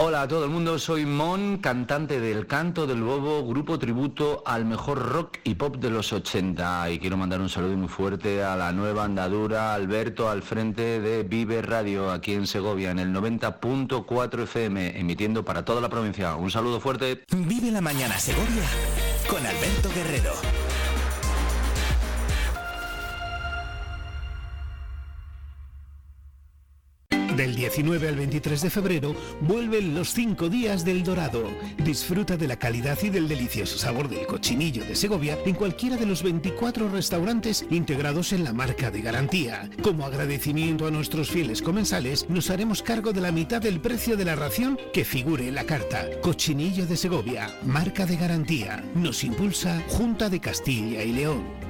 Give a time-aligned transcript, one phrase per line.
[0.00, 4.64] Hola a todo el mundo, soy Mon, cantante del Canto del Bobo, grupo tributo al
[4.64, 6.88] mejor rock y pop de los 80.
[6.92, 11.24] Y quiero mandar un saludo muy fuerte a la nueva andadura Alberto al frente de
[11.24, 16.36] Vive Radio aquí en Segovia, en el 90.4 FM, emitiendo para toda la provincia.
[16.36, 17.24] Un saludo fuerte.
[17.36, 18.62] Vive la mañana Segovia
[19.28, 20.57] con Alberto Guerrero.
[27.38, 31.44] Del 19 al 23 de febrero vuelven los 5 días del Dorado.
[31.76, 36.04] Disfruta de la calidad y del delicioso sabor del cochinillo de Segovia en cualquiera de
[36.04, 39.70] los 24 restaurantes integrados en la marca de garantía.
[39.84, 44.24] Como agradecimiento a nuestros fieles comensales, nos haremos cargo de la mitad del precio de
[44.24, 46.08] la ración que figure en la carta.
[46.20, 48.82] Cochinillo de Segovia, marca de garantía.
[48.96, 51.67] Nos impulsa Junta de Castilla y León.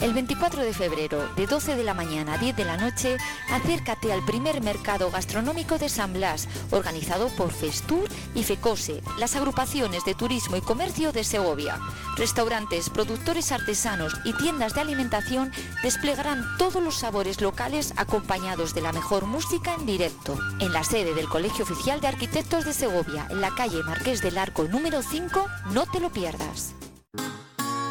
[0.00, 3.16] El 24 de febrero, de 12 de la mañana a 10 de la noche,
[3.50, 10.04] acércate al primer mercado gastronómico de San Blas, organizado por Festur y FECOSE, las agrupaciones
[10.04, 11.80] de turismo y comercio de Segovia.
[12.16, 15.50] Restaurantes, productores artesanos y tiendas de alimentación
[15.82, 20.38] desplegarán todos los sabores locales acompañados de la mejor música en directo.
[20.60, 24.38] En la sede del Colegio Oficial de Arquitectos de Segovia, en la calle Marqués del
[24.38, 26.77] Arco número 5, no te lo pierdas.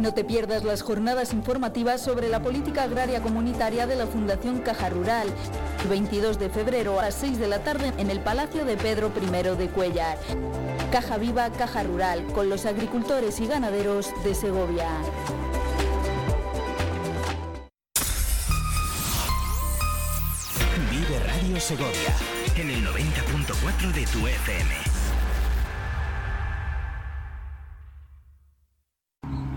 [0.00, 4.88] No te pierdas las jornadas informativas sobre la política agraria comunitaria de la Fundación Caja
[4.88, 5.28] Rural.
[5.90, 9.56] 22 de febrero a las 6 de la tarde en el Palacio de Pedro I
[9.56, 10.16] de Cuellar.
[10.90, 14.88] Caja Viva, Caja Rural, con los agricultores y ganaderos de Segovia.
[20.90, 22.16] Vive Radio Segovia
[22.56, 24.99] en el 90.4 de tu FM.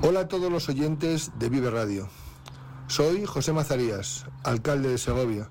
[0.05, 2.09] Hola a todos los oyentes de Vive Radio.
[2.87, 5.49] Soy José Mazarías, alcalde de Segovia,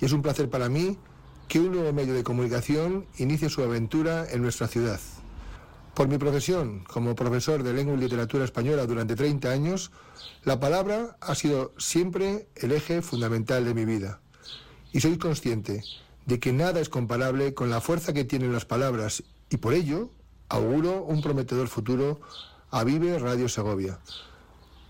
[0.00, 0.98] y es un placer para mí
[1.46, 4.98] que un nuevo medio de comunicación inicie su aventura en nuestra ciudad.
[5.94, 9.92] Por mi profesión como profesor de lengua y literatura española durante 30 años,
[10.42, 14.18] la palabra ha sido siempre el eje fundamental de mi vida.
[14.92, 15.84] Y soy consciente
[16.24, 20.10] de que nada es comparable con la fuerza que tienen las palabras y por ello
[20.48, 22.18] auguro un prometedor futuro
[22.70, 23.98] a Vive Radio Segovia.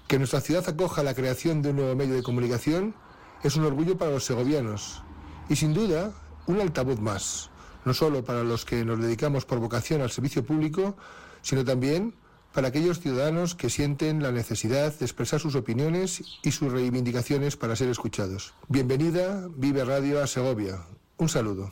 [0.09, 2.95] Que nuestra ciudad acoja la creación de un nuevo medio de comunicación
[3.43, 5.03] es un orgullo para los segovianos
[5.49, 6.13] y sin duda
[6.47, 7.51] un altavoz más,
[7.85, 10.97] no solo para los que nos dedicamos por vocación al servicio público,
[11.43, 12.15] sino también
[12.53, 17.77] para aquellos ciudadanos que sienten la necesidad de expresar sus opiniones y sus reivindicaciones para
[17.77, 18.55] ser escuchados.
[18.69, 20.81] Bienvenida, Vive Radio a Segovia.
[21.19, 21.71] Un saludo.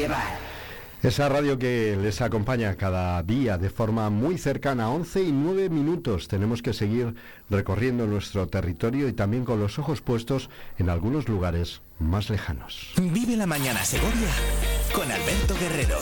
[0.00, 0.50] Llevar.
[1.02, 6.28] Esa radio que les acompaña cada día de forma muy cercana, 11 y 9 minutos.
[6.28, 7.14] Tenemos que seguir
[7.48, 12.92] recorriendo nuestro territorio y también con los ojos puestos en algunos lugares más lejanos.
[13.00, 14.28] Vive la mañana Segovia
[14.92, 15.98] con Alberto Guerrero.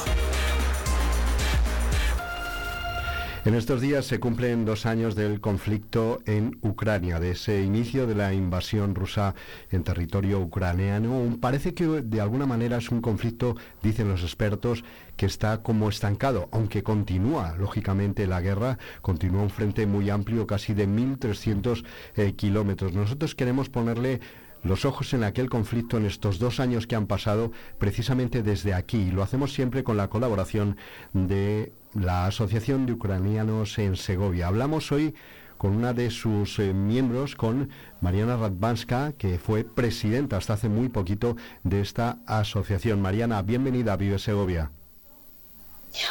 [3.45, 8.17] En estos días se cumplen dos años del conflicto en Ucrania, de ese inicio de
[8.17, 9.35] la invasión rusa
[9.71, 11.39] en territorio ucraniano.
[11.41, 14.85] Parece que de alguna manera es un conflicto, dicen los expertos,
[15.17, 20.75] que está como estancado, aunque continúa, lógicamente, la guerra, continúa un frente muy amplio, casi
[20.75, 21.85] de 1.300
[22.17, 22.93] eh, kilómetros.
[22.93, 24.21] Nosotros queremos ponerle
[24.63, 29.11] los ojos en aquel conflicto en estos dos años que han pasado precisamente desde aquí.
[29.11, 30.77] Lo hacemos siempre con la colaboración
[31.13, 34.49] de la Asociación de Ucranianos en Segovia.
[34.49, 35.15] Hablamos hoy
[35.59, 40.89] con una de sus eh, miembros, con Mariana Radvanska, que fue presidenta hasta hace muy
[40.89, 43.03] poquito de esta asociación.
[43.03, 44.71] Mariana, bienvenida a Vive Segovia.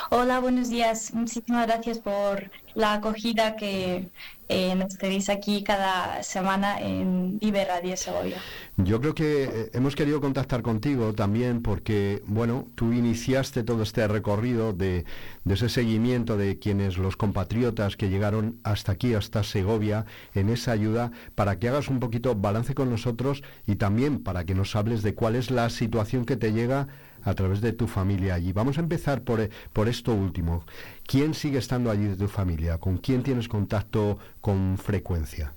[0.09, 1.13] Hola, buenos días.
[1.13, 4.09] Muchísimas gracias por la acogida que
[4.49, 8.37] eh, nos tenéis aquí cada semana en Vive Radio Segovia.
[8.77, 14.07] Yo creo que eh, hemos querido contactar contigo también porque, bueno, tú iniciaste todo este
[14.07, 15.05] recorrido de,
[15.43, 20.71] de ese seguimiento de quienes, los compatriotas que llegaron hasta aquí, hasta Segovia, en esa
[20.71, 25.03] ayuda, para que hagas un poquito balance con nosotros y también para que nos hables
[25.03, 26.87] de cuál es la situación que te llega
[27.27, 28.53] a través de tu familia allí.
[28.53, 30.63] Vamos a empezar por, por esto último.
[31.05, 32.77] ¿Quién sigue estando allí de tu familia?
[32.77, 35.53] ¿Con quién tienes contacto con frecuencia?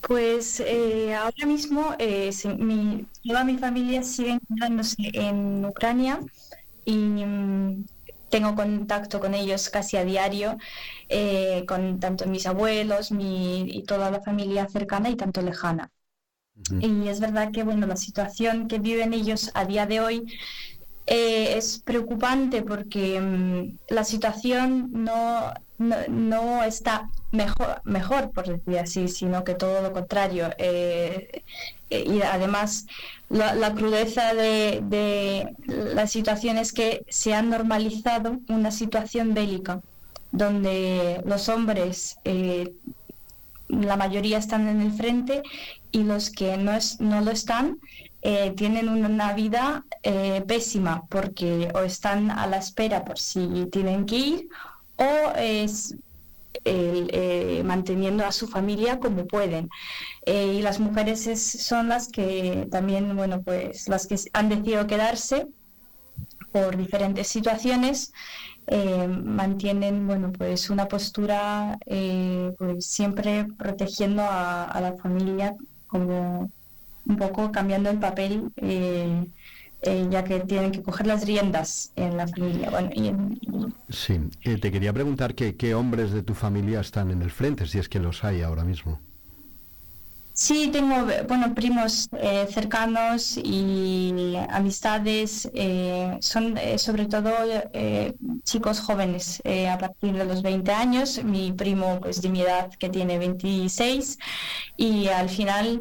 [0.00, 6.20] Pues eh, ahora mismo eh, mi, toda mi familia sigue encontrándose en Ucrania
[6.84, 7.84] y mm,
[8.28, 10.56] tengo contacto con ellos casi a diario,
[11.08, 15.90] eh, con tanto mis abuelos mi, y toda la familia cercana y tanto lejana.
[16.80, 20.26] Y es verdad que bueno, la situación que viven ellos a día de hoy
[21.06, 29.08] eh, es preocupante porque mm, la situación no, no, está mejor, mejor, por decir así,
[29.08, 30.50] sino que todo lo contrario.
[30.58, 31.42] Eh,
[31.90, 32.86] eh, y además
[33.28, 39.80] la, crudeza de, de, la situación es que se ha normalizado una situación bélica
[40.30, 42.16] donde los hombres
[43.72, 45.42] la mayoría están en el frente
[45.90, 47.78] y los que no, es, no lo están
[48.24, 54.06] eh, tienen una vida eh, pésima porque o están a la espera por si tienen
[54.06, 54.48] que ir
[54.94, 55.96] o es
[56.64, 59.68] eh, manteniendo a su familia como pueden.
[60.24, 65.48] y las mujeres son las que también, bueno, pues las que han decidido quedarse
[66.52, 68.12] por diferentes situaciones
[68.68, 75.54] eh, mantienen bueno pues una postura eh, pues siempre protegiendo a, la familia
[75.88, 76.48] como
[77.06, 79.26] un poco cambiando el papel eh,
[79.82, 82.70] ya que tienen que coger las riendas en la familia.
[82.70, 87.66] Bueno sí te quería preguntar que, qué hombres de tu familia están en el frente
[87.66, 89.00] si es que los hay ahora mismo
[90.42, 95.48] Sí, tengo bueno primos eh, cercanos y amistades.
[95.54, 97.30] Eh, son eh, sobre todo
[98.42, 101.22] chicos jóvenes a partir de los 20 años.
[101.22, 104.18] Mi primo pues de mi edad que tiene 26
[104.76, 105.80] y al final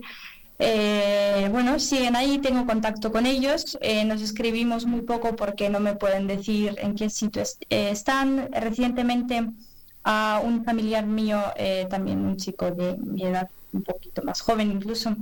[1.49, 2.37] bueno siguen ahí.
[2.37, 3.79] Tengo contacto con ellos.
[4.05, 8.49] nos escribimos muy poco porque no me pueden decir en qué sitio están.
[8.51, 9.43] Recientemente
[10.03, 11.41] a un familiar mío,
[11.89, 15.15] también un chico de mi edad un poquito más joven incluso,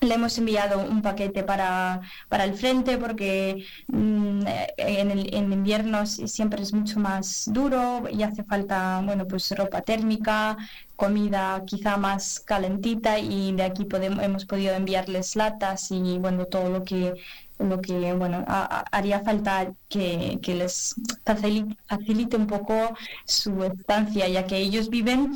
[0.00, 4.42] le hemos enviado un paquete para, para el frente porque mm,
[4.76, 9.82] en, el, en invierno siempre es mucho más duro y hace falta bueno pues ropa
[9.82, 10.56] térmica
[10.94, 16.70] comida quizá más calentita y de aquí podemos, hemos podido enviarles latas y bueno todo
[16.70, 17.14] lo que
[17.58, 20.94] lo que bueno haría falta que, que les
[21.24, 22.94] facilite un poco
[23.24, 25.32] su estancia ya que ellos viven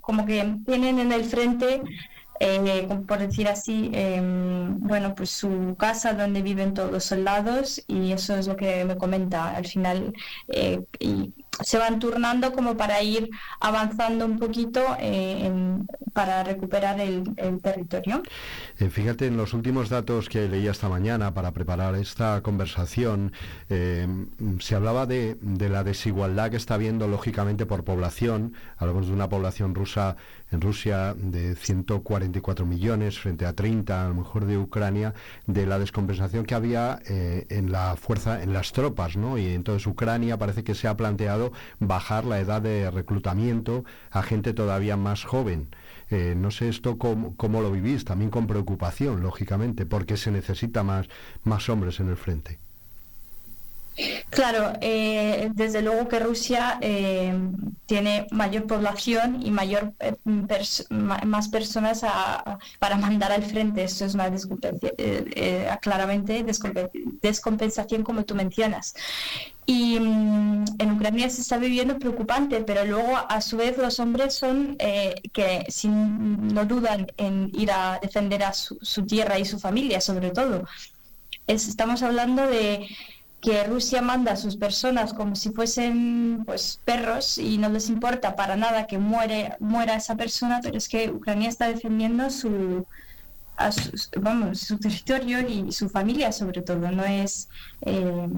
[0.00, 1.82] como que tienen en el frente,
[2.40, 8.12] eh, por decir así, em, bueno, pues su casa donde viven todos los soldados y
[8.12, 10.12] eso es lo que me comenta al final.
[10.48, 11.32] Eh, y
[11.62, 13.30] se van turnando como para ir
[13.60, 15.50] avanzando un poquito eh,
[16.12, 17.24] para recuperar el,
[17.62, 18.22] territorio.
[18.78, 23.32] Eh, fíjate, en los últimos datos que leía esta mañana para preparar esta conversación,
[23.68, 24.06] eh,
[24.60, 28.54] se hablaba de, de, la desigualdad que está habiendo lógicamente por población.
[28.76, 30.16] Hablamos de una población rusa
[30.50, 35.14] en Rusia de 144 millones frente a 30 a lo mejor de Ucrania,
[35.46, 39.36] de la descompensación que había en la fuerza, en las tropas, ¿no?
[39.36, 41.43] Y entonces Ucrania parece que se ha planteado
[41.80, 45.68] bajar la edad de reclutamiento a gente todavía más joven.
[46.10, 50.82] Eh, no sé esto cómo, cómo, lo vivís, también con preocupación, lógicamente, porque se necesita
[50.82, 51.08] más,
[51.42, 52.58] más hombres en el frente.
[54.30, 57.32] Claro, eh, desde luego que Rusia eh,
[57.86, 60.16] tiene mayor población y mayor eh,
[60.90, 62.04] más personas
[62.80, 63.84] para mandar al frente.
[63.84, 64.30] Esto es una
[65.80, 66.44] claramente
[67.22, 68.94] descompensación, como tú mencionas.
[69.66, 74.34] Y mm, en Ucrania se está viviendo preocupante, pero luego a su vez los hombres
[74.34, 80.00] son que sin, no dudan en ir a defender a su tierra y su familia,
[80.00, 80.64] sobre todo.
[81.46, 82.88] estamos hablando de
[83.44, 88.36] que Rusia manda a sus personas como si fuesen pues perros y no les importa
[88.36, 92.86] para nada que muere muera esa persona, pero es que Ucrania está defendiendo su,
[94.16, 97.50] vamos, su territorio y su familia sobre todo, no es
[97.82, 98.28] eh,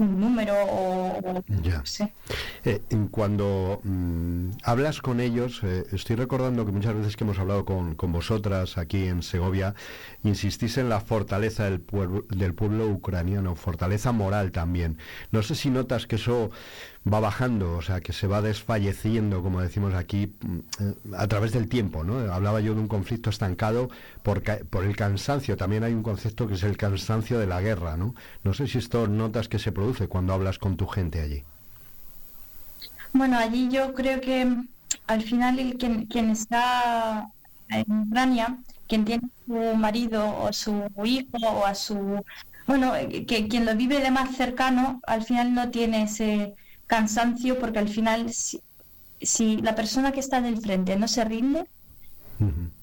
[0.00, 1.82] un número o, ya.
[2.64, 2.80] Eh,
[3.10, 7.94] cuando mm, hablas con ellos, eh, estoy recordando que muchas veces que hemos hablado con,
[7.94, 9.74] con, vosotras aquí en Segovia,
[10.24, 14.98] insistís en la fortaleza del pueblo, del pueblo ucraniano, fortaleza moral también.
[15.30, 16.50] No sé si notas que eso
[17.06, 21.68] va bajando, o sea, que se va desfalleciendo, como decimos aquí, mm, a través del
[21.68, 22.32] tiempo, ¿no?
[22.32, 23.88] Hablaba yo de un conflicto estancado
[24.22, 25.56] por, por el cansancio.
[25.56, 28.14] También hay un concepto que es el cansancio de la guerra, ¿no?
[28.44, 31.42] No sé si esto notas que se produce cuando hablas con tu gente allí.
[33.12, 34.68] Bueno, allí yo creo que mm,
[35.06, 37.30] al final el, quien, quien está
[37.70, 42.22] en Ucrania, quien tiene su marido o su hijo o a su...
[42.66, 46.54] Bueno, eh, que quien lo vive de más cercano, al final no tiene ese
[46.90, 51.64] cansancio porque al final si, la persona que está del frente no se rinde,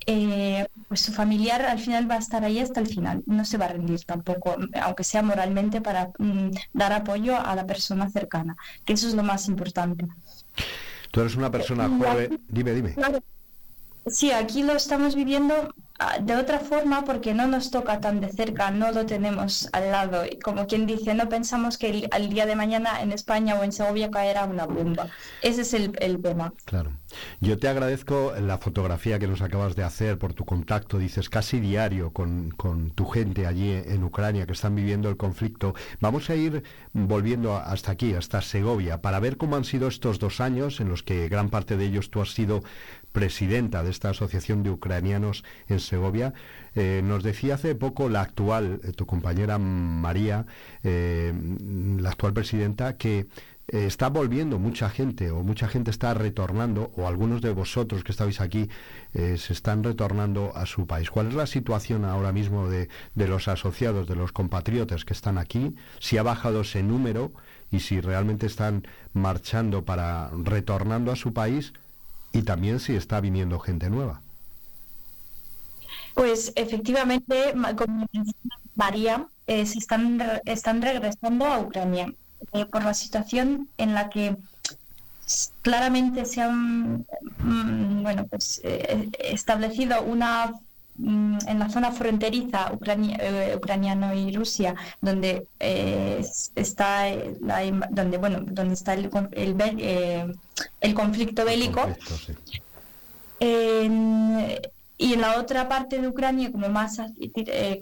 [0.06, 3.58] eh, pues su familiar al final va a estar ahí hasta el final, no se
[3.58, 8.56] va a rendir tampoco, aunque sea moralmente para mm, dar apoyo a la persona cercana,
[8.86, 10.08] que eso es lo más importante.
[11.12, 12.96] Tú eres una persona joven, dime, dime.
[14.06, 15.74] Sí, aquí lo estamos viviendo
[16.22, 20.26] de otra forma porque no nos toca tan de cerca, no lo tenemos al lado.
[20.26, 23.72] Y como quien dice, no pensamos que al día de mañana en España o en
[23.72, 25.08] Segovia caerá una bomba.
[25.42, 26.54] Ese es el, el, tema.
[26.66, 26.92] Claro.
[27.40, 31.60] Yo te agradezco la fotografía que nos acabas de hacer por tu contacto, dices casi
[31.60, 35.74] diario con, con tu gente allí en Ucrania que están viviendo el conflicto.
[36.00, 36.64] Vamos a ir
[36.94, 41.02] volviendo hasta aquí, hasta Segovia, para ver cómo han sido estos dos años en los
[41.02, 42.62] que gran parte de ellos tú has sido
[43.18, 46.36] presidenta de esta Asociación de Ucranianos en Segovia.
[46.76, 50.46] Eh, nos decía hace poco la actual, eh, tu compañera María,
[50.84, 51.34] eh,
[51.98, 53.26] la actual presidenta, que
[53.68, 58.40] está volviendo mucha gente o mucha gente está retornando o algunos de vosotros que estáis
[58.40, 58.70] aquí
[59.12, 61.12] se están retornando a su país.
[61.12, 65.38] ¿Cuál es la situación ahora mismo de, de, los asociados, de los compatriotas que están
[65.38, 65.76] aquí?
[66.00, 67.34] Si ha bajado ese número
[67.70, 71.74] y si realmente están marchando para retornando a su país
[72.38, 74.22] y también si está viniendo gente nueva.
[76.14, 78.06] Pues efectivamente, como
[78.76, 82.14] María, eh, se están, están regresando a Ucrania
[82.54, 84.36] eh, por la situación en la que
[85.62, 87.06] claramente se han
[87.40, 90.54] mm, bueno, pues, eh, establecido una
[91.00, 92.72] en la zona fronteriza
[93.20, 96.26] eh, ucraniano y Rusia, donde eh,
[96.56, 97.06] está
[97.42, 100.26] la, donde bueno donde está el, el, eh,
[100.82, 101.82] el conflicto bélico.
[105.00, 107.00] y en la otra parte de Ucrania, como más,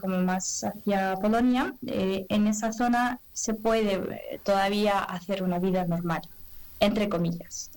[0.01, 6.22] como más hacia Polonia, en esa zona se puede todavía hacer una vida normal
[6.85, 7.71] entre comillas.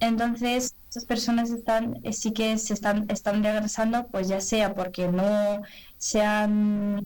[0.00, 5.08] Entonces, esas personas están, eh, sí que se están, están regresando, pues ya sea porque
[5.08, 5.62] no
[5.98, 7.02] se han,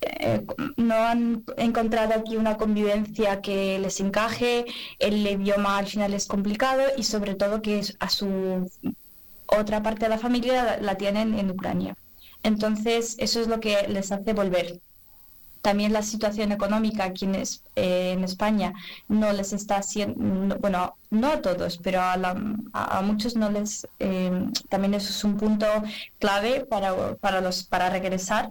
[0.00, 0.44] eh,
[0.76, 4.64] no han encontrado aquí una convivencia que les encaje,
[4.98, 8.68] el idioma al final es complicado y sobre todo que a su
[9.46, 11.96] otra parte de la familia la tienen en Ucrania.
[12.42, 14.80] Entonces, eso es lo que les hace volver
[15.62, 17.46] también la situación económica aquí en, eh,
[17.76, 18.74] en España
[19.08, 22.14] no les está haciendo, bueno, no a todos, pero a,
[22.72, 25.66] a, muchos no les, eh, también eso es un punto
[26.18, 28.50] clave para, para, los, para regresar.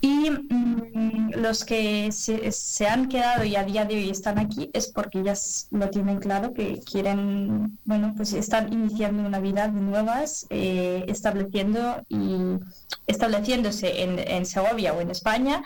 [0.00, 4.88] Y mm, los que se, han quedado y a día de hoy están aquí es
[4.88, 5.34] porque ya
[5.70, 12.02] lo tienen claro, que quieren, bueno, pues están iniciando una vida de nuevas, eh, estableciendo
[12.08, 12.58] y
[13.06, 15.62] estableciéndose en Segovia o en España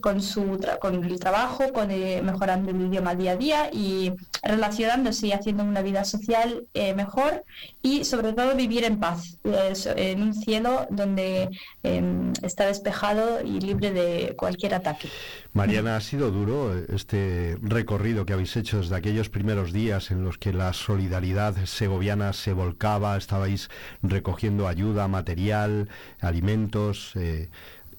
[0.00, 5.28] con su con el trabajo, con eh, mejorando el idioma día a día y relacionándose
[5.28, 7.44] y haciendo una vida social eh, mejor
[7.82, 11.48] y sobre todo vivir en paz, en un cielo donde
[11.82, 15.08] em, está despejado y libre de cualquier ataque.
[15.54, 20.38] Mariana, ha sido duro este recorrido que habéis hecho desde aquellos primeros días en los
[20.38, 23.70] que la solidaridad segoviana se volcaba, estabais
[24.02, 25.88] recogiendo ayuda, material,
[26.20, 27.14] alimentos.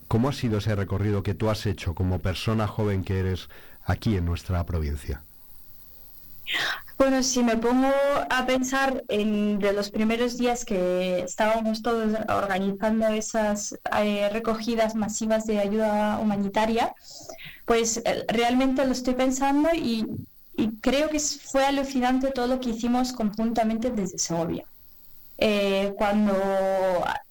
[0.09, 3.47] ¿Cómo ha sido ese recorrido que tú has hecho como persona joven que eres
[3.85, 5.21] aquí en nuestra provincia?
[6.97, 7.91] Bueno, si me pongo
[8.27, 15.45] a pensar en de los primeros días que estábamos todos organizando esas eh, recogidas masivas
[15.45, 16.91] de ayuda humanitaria,
[17.65, 20.07] pues eh, realmente lo estoy pensando y,
[20.81, 24.65] creo que fue alucinante todo lo que hicimos conjuntamente desde Segovia.
[25.37, 26.33] Eh, cuando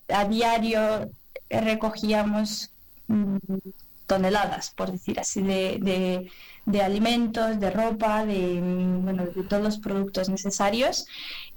[0.08, 1.10] a diario
[1.50, 2.70] recogíamos
[3.08, 3.36] mm,
[4.06, 6.30] toneladas, por decir así, de,
[6.82, 11.06] alimentos, de ropa, de, mm, bueno, de todos los productos necesarios.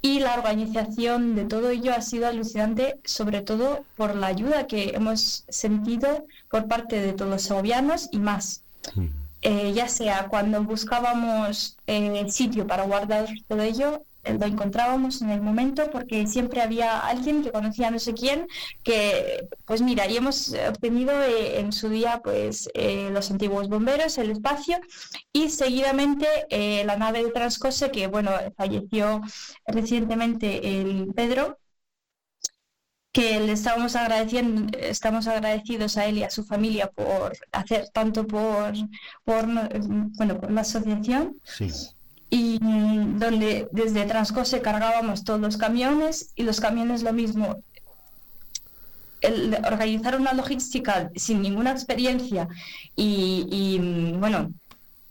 [0.01, 4.91] Y la organización de todo ello ha sido alucinante, sobre todo por la ayuda que
[4.95, 8.62] hemos sentido por parte de todos los segovianos y más.
[9.43, 15.31] Eh, ya sea cuando buscábamos el eh, sitio para guardar todo ello, lo encontrábamos en
[15.31, 18.47] el momento porque siempre había alguien que conocía no sé quién
[18.84, 24.17] que pues mira y hemos obtenido eh, en su día pues eh, los antiguos bomberos
[24.17, 24.79] el espacio
[25.34, 29.21] y seguidamente eh, la nave de Transcose que bueno falleció
[29.65, 31.57] recientemente el Pedro
[33.12, 38.25] que le estábamos agradeciendo, estamos agradecidos a él y a su familia por hacer tanto
[38.25, 38.73] por,
[39.25, 41.36] por bueno por la asociación.
[41.43, 41.69] Sí
[42.33, 47.61] y donde desde Transcose cargábamos todos los camiones y los camiones lo mismo.
[49.19, 52.47] El organizar una logística sin ninguna experiencia
[52.95, 54.51] y, y bueno,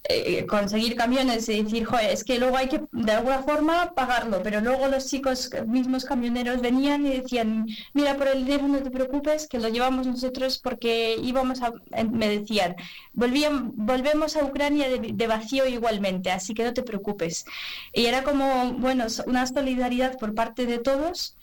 [0.05, 4.43] eh, conseguir camiones y decir, joder, es que luego hay que de alguna forma pagarlo,
[4.43, 8.91] pero luego los chicos mismos camioneros venían y decían, mira, por el dinero no te
[8.91, 11.73] preocupes, que lo llevamos nosotros porque íbamos a,
[12.11, 12.77] me decían,
[13.13, 17.45] volvían, volvemos a Ucrania de, vacío igualmente, así que no te preocupes.
[17.93, 21.37] Y era como, bueno, una solidaridad por parte de todos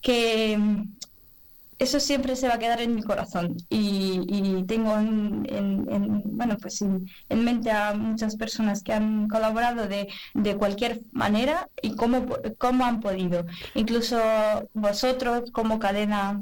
[0.00, 0.58] que
[1.84, 3.56] eso siempre se va a quedar en mi corazón.
[3.68, 10.08] Y, tengo en, bueno pues en, mente a muchas personas que han colaborado de,
[10.56, 12.26] cualquier manera y cómo,
[12.58, 13.44] cómo han podido.
[13.74, 14.18] Incluso
[14.72, 16.40] vosotros como cadena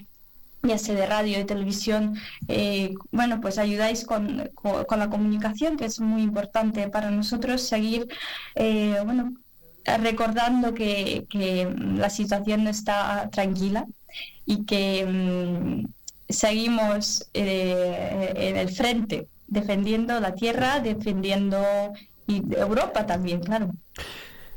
[0.63, 5.87] ya sea de radio y televisión, eh, bueno, pues ayudáis con, con, la comunicación, que
[5.87, 8.07] es muy importante para nosotros seguir,
[8.55, 9.35] eh, bueno,
[9.85, 11.27] recordando que
[11.97, 13.87] la situación no está tranquila,
[14.47, 15.87] y que mm,
[16.29, 21.63] seguimos eh, en el frente, defendiendo la tierra, defendiendo
[22.27, 23.71] y Europa también, claro.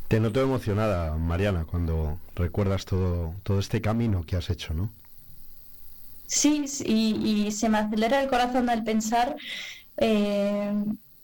[0.07, 4.91] Te noto emocionada, Mariana, cuando recuerdas todo, todo este camino que has hecho, ¿no?
[6.27, 9.35] Sí, y, se me acelera el corazón al pensar
[9.97, 10.73] eh,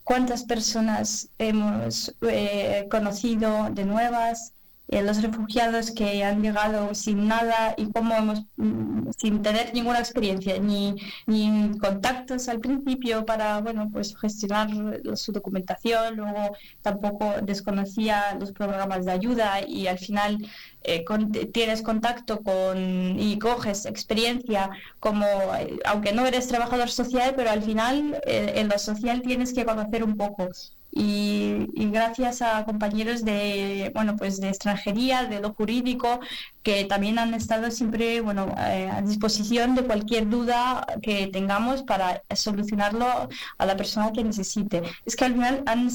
[0.04, 4.54] cuántas personas hemos eh, conocido de nuevas,
[4.88, 10.00] eh, los refugiados que han llegado sin nada y cómo hemos, mm, sin tener ninguna
[10.00, 10.96] experiencia ni,
[11.28, 14.70] ni contactos al principio para bueno pues gestionar
[15.16, 20.38] su documentación, luego tampoco desconocía los programas de ayuda y al final
[20.84, 21.06] eh,
[21.54, 25.26] tienes contacto con y coges experiencia como,
[25.58, 30.04] eh, aunque no eres trabajador social, pero al final en lo social tienes que conocer
[30.04, 30.50] un poco
[30.92, 36.20] y, gracias a compañeros de bueno pues de extranjería de lo jurídico
[36.64, 42.22] que también han estado siempre bueno eh, a disposición de cualquier duda que tengamos para
[42.36, 44.84] solucionarlo a la persona que necesite.
[45.06, 45.90] Es que al final han,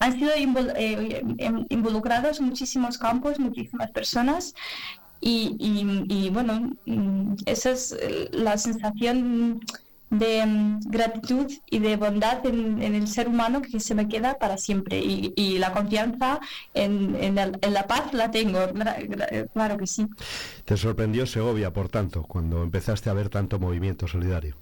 [0.00, 0.30] han sido
[0.76, 4.54] eh, em, involucrados muchísimos campos muchísimas personas
[5.20, 5.56] y,
[6.08, 7.96] y bueno mm, esa es
[8.32, 9.60] la sensación
[10.10, 14.56] de mm, gratitud y de bondad en, el ser humano que se me queda para
[14.56, 14.98] siempre.
[14.98, 16.40] Y, la confianza
[16.74, 18.60] en, la paz la tengo,
[19.52, 20.06] claro que sí.
[20.64, 24.56] ¿Te sorprendió Segovia, por tanto, cuando empezaste a ver tanto movimiento solidario?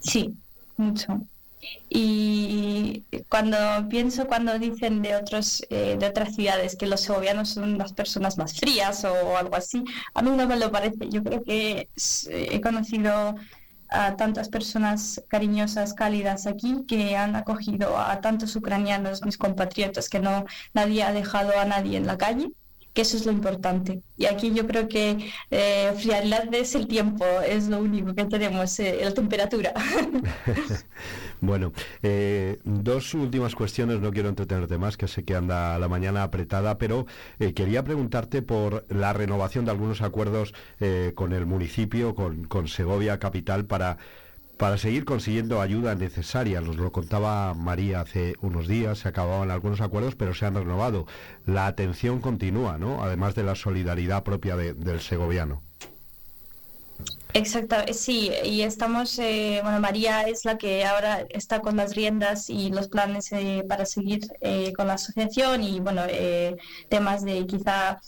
[0.00, 0.34] Sí,
[0.76, 1.20] mucho.
[1.90, 3.56] Y cuando
[3.88, 8.38] pienso cuando dicen de otros eh, de otras ciudades que los segovianos son las personas
[8.38, 9.82] más frías o algo así,
[10.14, 11.08] a mí no me lo parece.
[11.10, 11.88] Yo creo que
[12.30, 13.34] he conocido
[13.90, 20.20] a tantas personas cariñosas, cálidas aquí, que han acogido a tantos ucranianos, mis compatriotas, que
[20.20, 22.50] no nadie ha dejado a nadie en la calle.
[22.94, 24.02] que eso es lo importante.
[24.16, 28.78] Y aquí yo creo que eh, frialdad es el tiempo, es lo único que tenemos,
[28.80, 29.72] eh, la temperatura.
[31.40, 31.72] bueno,
[32.02, 36.78] eh, dos últimas cuestiones, no quiero entretenerte más, que sé que anda la mañana apretada,
[36.78, 37.06] pero
[37.38, 40.54] eh, quería preguntarte por la renovación de algunos acuerdos
[41.14, 43.98] con el municipio, con, con Segovia Capital, para
[44.58, 46.60] para seguir consiguiendo ayuda necesaria.
[46.60, 51.06] Nos lo contaba María hace unos días, se acababan algunos acuerdos, pero se han renovado.
[51.46, 53.02] La atención continúa, ¿no?
[53.02, 55.62] Además de la solidaridad propia del segoviano.
[57.34, 62.48] Exacto, sí, y estamos, eh, bueno, María es la que ahora está con las riendas
[62.50, 66.02] y los planes eh, para seguir eh, con la asociación y, bueno,
[66.88, 68.00] temas de quizá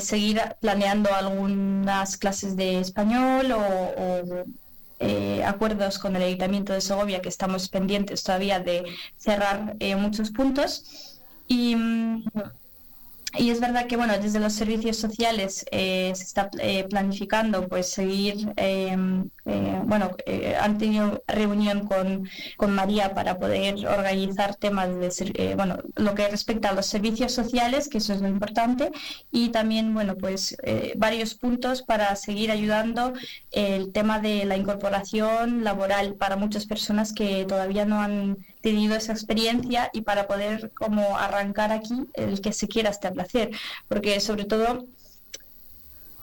[0.00, 4.44] seguir planeando algunas clases de español o
[4.98, 8.84] eh, acuerdos con el Ayuntamiento de Segovia que estamos pendientes todavía de
[9.18, 11.20] cerrar eh, muchos puntos.
[11.48, 12.24] Y, mm,
[13.38, 16.50] y es verdad que bueno, desde los servicios sociales eh, se está
[16.88, 23.86] planificando pues seguir em, eh, bueno, eh, han tenido reunión con, con, María para poder
[23.86, 28.20] organizar temas de, eh, bueno, lo que respecta a los servicios sociales, que eso es
[28.20, 28.90] lo importante,
[29.30, 30.56] y también, bueno, pues
[30.96, 33.12] varios puntos para seguir ayudando
[33.52, 39.12] el tema de la incorporación laboral para muchas personas que todavía no han tenido esa
[39.12, 43.50] experiencia y para poder como arrancar aquí el que se quiera establecer,
[43.86, 44.86] porque sobre todo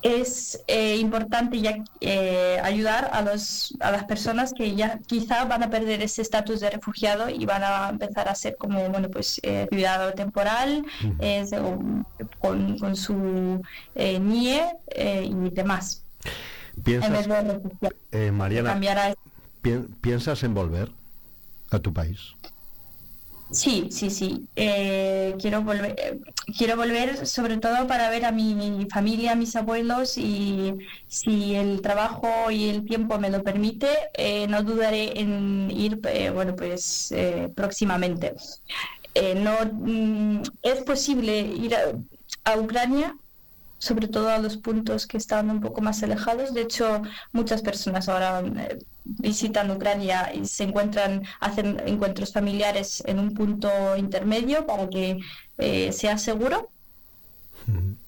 [0.03, 5.63] es eh, importante ya eh, ayudar a, los, a las personas que ya quizá van
[5.63, 9.39] a perder ese estatus de refugiado y van a empezar a ser como bueno pues
[9.43, 10.85] eh, cuidado temporal
[12.39, 13.61] con, con, su
[13.95, 14.65] NIE
[15.23, 16.03] y demás.
[16.83, 17.59] ¿Piensas, Mariana,
[20.01, 20.91] ¿piensas en volver
[21.71, 22.33] a tu país?
[23.53, 24.49] Sí, sí, sí.
[24.55, 26.19] Eh, quiero volver, eh,
[26.57, 30.73] quiero volver sobre todo para ver a mi familia, a mis abuelos y
[31.07, 35.99] si el trabajo y el tiempo me lo permite, eh, no dudaré en ir,
[36.33, 37.13] bueno, pues
[37.55, 38.33] próximamente.
[39.35, 41.75] no mm, es posible ir
[42.43, 43.15] a Ucrania
[43.83, 46.53] sobre todo a los puntos que están un poco más alejados.
[46.53, 47.01] De hecho,
[47.33, 53.69] muchas personas ahora eh, visitan Ucrania y se encuentran, hacen encuentros familiares en un punto
[53.97, 55.19] intermedio para que
[55.57, 56.69] eh, sea seguro.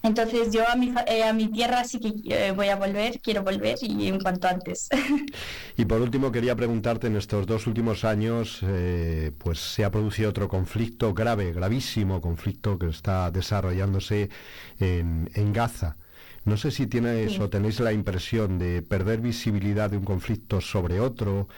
[0.02, 3.42] Entonces yo a mi, eh, a mi tierra sí que eh, voy a volver, quiero
[3.42, 4.88] volver y en cuanto antes.
[5.76, 10.30] y por último quería preguntarte, en estos dos últimos años eh, pues se ha producido
[10.30, 14.30] otro conflicto grave, gravísimo conflicto que está desarrollándose
[14.78, 15.96] en, en Gaza.
[16.44, 21.00] No sé si tienes o tenéis la impresión de perder visibilidad de un conflicto sobre
[21.00, 21.48] otro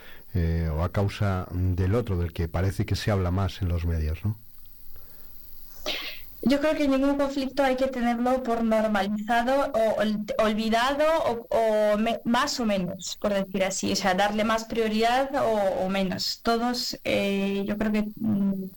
[0.72, 4.24] o a causa del otro, del que parece que se habla más en los medios,
[4.24, 4.38] ¿no?
[6.42, 11.04] Yo creo que ningún conflicto hay que tenerlo por normalizado o olvidado
[11.50, 15.30] o, más o menos, por decir así, o sea, darle más prioridad
[15.84, 16.40] o, menos.
[16.42, 18.70] Todos, eh, yo creo que mm,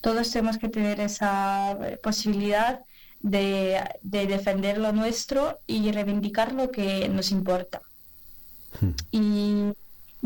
[0.00, 2.80] todos tenemos que tener esa posibilidad
[3.20, 7.82] de, de, defender lo nuestro y reivindicar lo que nos importa.
[8.80, 8.90] Hmm.
[9.10, 9.72] Y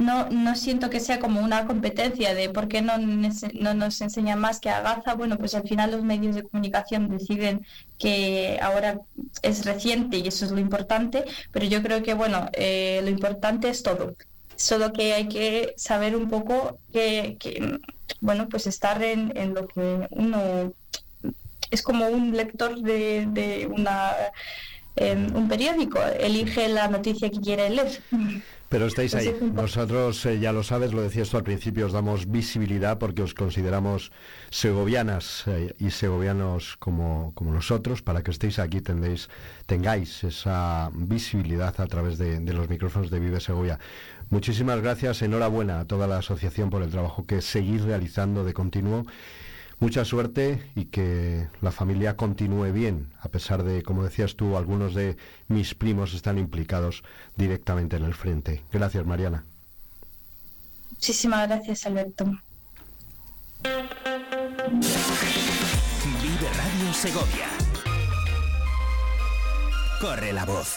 [0.00, 4.40] no, no siento que sea como una competencia de por qué no, no nos enseñan
[4.40, 5.14] más que a Gaza.
[5.14, 7.66] Bueno, pues al final los medios de comunicación deciden
[7.98, 9.00] que ahora
[9.42, 13.68] es reciente y eso es lo importante, pero yo creo que, bueno, eh, lo importante
[13.68, 14.14] es todo.
[14.56, 17.36] Solo que hay que saber un poco que,
[18.22, 20.72] bueno, pues estar en, en lo que uno
[21.70, 24.12] es como un lector de, de una,
[25.34, 28.02] un periódico, elige la noticia que quiere leer.
[28.70, 29.34] Pero estáis ahí.
[29.52, 33.34] Nosotros, eh, ya lo sabes, lo decías tú al principio, os damos visibilidad porque os
[33.34, 34.12] consideramos
[34.50, 38.00] segovianas eh, y segovianos como, como, nosotros.
[38.00, 39.28] Para que estéis aquí tendéis,
[39.66, 43.80] tengáis esa visibilidad a través de, de, los micrófonos de Vive Segovia.
[44.30, 49.04] Muchísimas gracias, enhorabuena a toda la asociación por el trabajo que seguís realizando de continuo
[49.80, 54.94] Mucha suerte y que la familia continúe bien, a pesar de, como decías tú, algunos
[54.94, 55.16] de
[55.48, 57.02] mis primos están implicados
[57.34, 58.62] directamente en el frente.
[58.70, 59.46] Gracias, Mariana.
[60.90, 62.26] Muchísimas gracias, Alberto.
[66.22, 67.48] Vive Radio Segovia.
[69.98, 70.76] Corre la voz.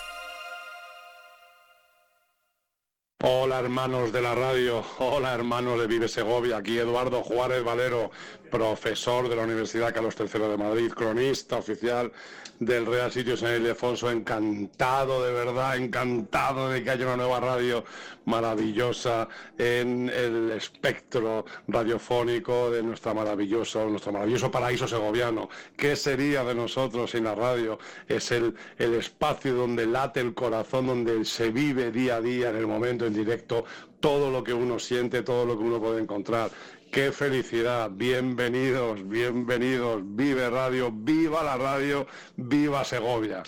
[3.26, 8.12] Hola hermanos de la radio, hola hermanos de Vive Segovia, aquí Eduardo Juárez Valero
[8.54, 12.12] profesor de la Universidad Carlos III de Madrid, cronista oficial
[12.60, 17.84] del Real Sitio San Ildefonso, encantado de verdad, encantado de que haya una nueva radio
[18.26, 25.50] maravillosa en el espectro radiofónico de nuestra maravilloso, nuestro maravilloso paraíso segoviano.
[25.76, 27.80] ¿Qué sería de nosotros sin la radio?
[28.08, 32.58] Es el, el espacio donde late el corazón, donde se vive día a día en
[32.58, 33.66] el momento en directo
[34.00, 36.52] todo lo que uno siente, todo lo que uno puede encontrar.
[36.94, 43.42] Qué felicidad, bienvenidos, bienvenidos, vive radio, viva la radio, viva Segovia.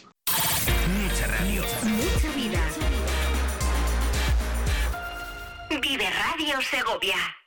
[0.97, 1.61] Mucha radio.
[1.83, 2.59] Mucha vida.
[5.79, 7.44] Vive Radio Segovia.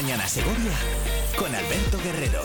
[0.00, 0.70] Mañana Segovia
[1.36, 2.42] con Alberto Guerrero.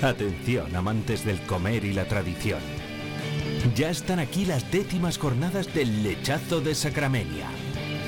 [0.01, 2.59] Atención, amantes del comer y la tradición.
[3.75, 7.47] Ya están aquí las décimas jornadas del lechazo de Sacramenia,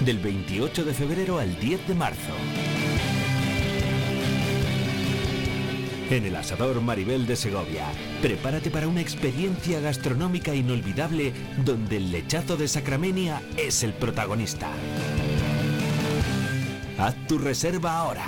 [0.05, 2.33] del 28 de febrero al 10 de marzo.
[6.09, 7.85] En el asador Maribel de Segovia,
[8.21, 11.33] prepárate para una experiencia gastronómica inolvidable
[11.65, 14.69] donde el lechazo de Sacramenia es el protagonista.
[16.97, 18.25] Haz tu reserva ahora.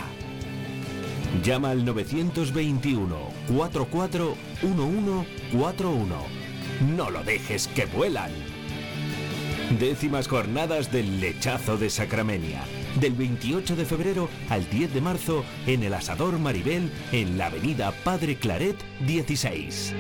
[1.44, 3.18] Llama al 921
[3.48, 6.41] 44 1141.
[6.82, 8.32] No lo dejes que vuelan.
[9.80, 12.64] Décimas jornadas del lechazo de Sacramenia.
[13.00, 17.92] Del 28 de febrero al 10 de marzo en el Asador Maribel en la avenida
[18.04, 19.94] Padre Claret 16.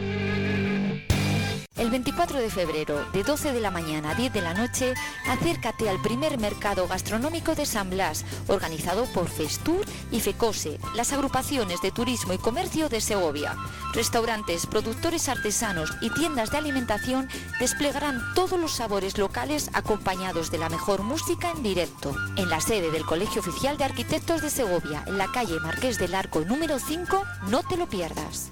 [1.82, 4.94] El 24 de febrero, de 12 de la mañana a 10 de la noche,
[5.28, 11.82] acércate al primer mercado gastronómico de San Blas, organizado por Festur y Fecose, las agrupaciones
[11.82, 13.56] de turismo y comercio de Segovia.
[13.96, 17.28] Restaurantes, productores artesanos y tiendas de alimentación
[17.60, 22.13] desplegarán todos los sabores locales acompañados de la mejor música en directo.
[22.36, 26.13] En la sede del Colegio Oficial de Arquitectos de Segovia, en la calle Marqués del
[26.13, 28.52] Arco número 5, no te lo pierdas.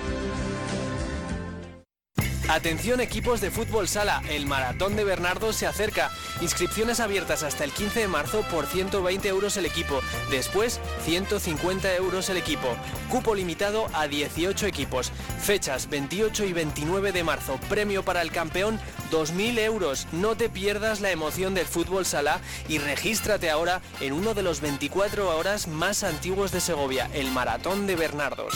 [2.51, 6.11] Atención equipos de fútbol sala, el maratón de Bernardo se acerca.
[6.41, 10.01] Inscripciones abiertas hasta el 15 de marzo por 120 euros el equipo.
[10.29, 12.67] Después 150 euros el equipo.
[13.09, 15.13] Cupo limitado a 18 equipos.
[15.41, 17.57] Fechas 28 y 29 de marzo.
[17.69, 20.07] Premio para el campeón 2.000 euros.
[20.11, 24.59] No te pierdas la emoción del fútbol sala y regístrate ahora en uno de los
[24.59, 28.53] 24 horas más antiguos de Segovia, el maratón de Bernardos.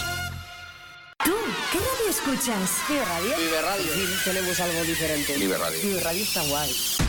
[1.76, 2.72] ¿Tú qué radio escuchas?
[2.88, 3.38] Vive Radio.
[3.38, 3.92] Vive Radio.
[4.24, 5.36] tenemos algo diferente.
[5.38, 5.80] Vive Radio.
[5.82, 7.05] Vive Radio está guay.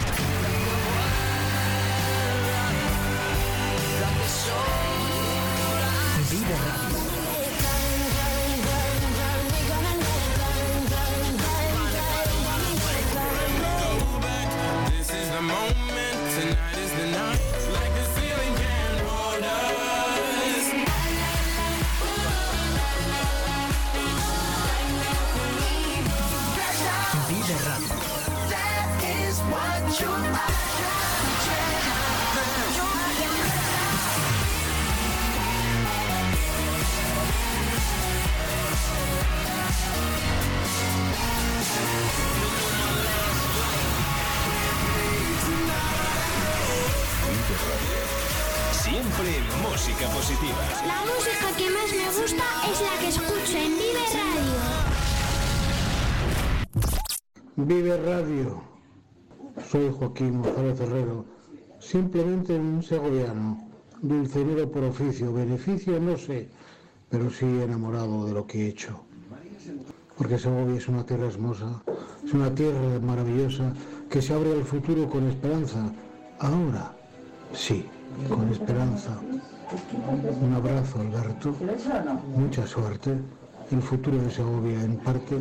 [48.97, 49.29] Siempre
[49.61, 50.57] música positiva.
[50.87, 54.45] La música que más me gusta es la que escucho en Vive Radio.
[57.57, 58.63] Vive Radio.
[59.71, 61.27] Soy Joaquín González Herrero,
[61.79, 63.69] simplemente un segoviano,
[64.01, 66.49] dulcinero por oficio, beneficio no sé,
[67.11, 69.05] pero sí enamorado de lo que he hecho.
[70.17, 71.83] Porque Segovia es una tierra hermosa,
[72.25, 73.75] es una tierra maravillosa
[74.09, 75.93] que se abre al futuro con esperanza.
[76.39, 76.97] Ahora,
[77.53, 77.85] sí,
[78.29, 79.19] con esperanza.
[80.41, 81.55] Un abrazo, Alberto.
[82.37, 83.17] Mucha suerte.
[83.71, 85.39] El futuro de Segovia, en parte,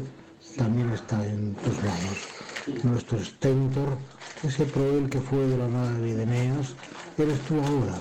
[0.57, 2.83] también está en tus manos.
[2.83, 3.97] Nuestro Stentor,
[4.43, 6.73] ese proel que fue de la nave de Eneas,
[7.17, 7.99] eres tú ahora,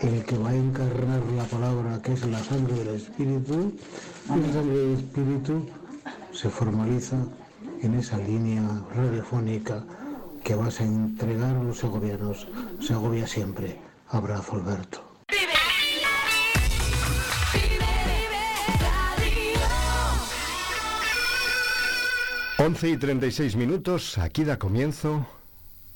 [0.00, 3.72] el que va a encarnar la palabra que es la sangre del Espíritu,
[4.26, 5.66] y la sangre del Espíritu
[6.32, 7.16] se formaliza
[7.80, 8.62] en esa línea
[8.94, 9.82] radiofónica
[10.44, 12.48] que vas a entregar a los segovianos.
[12.80, 13.78] Segovia siempre.
[14.08, 15.10] Abrazo, Alberto.
[22.58, 25.26] 11 y 36 minutos, aquí da comienzo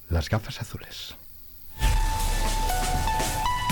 [0.09, 1.15] las gafas azules.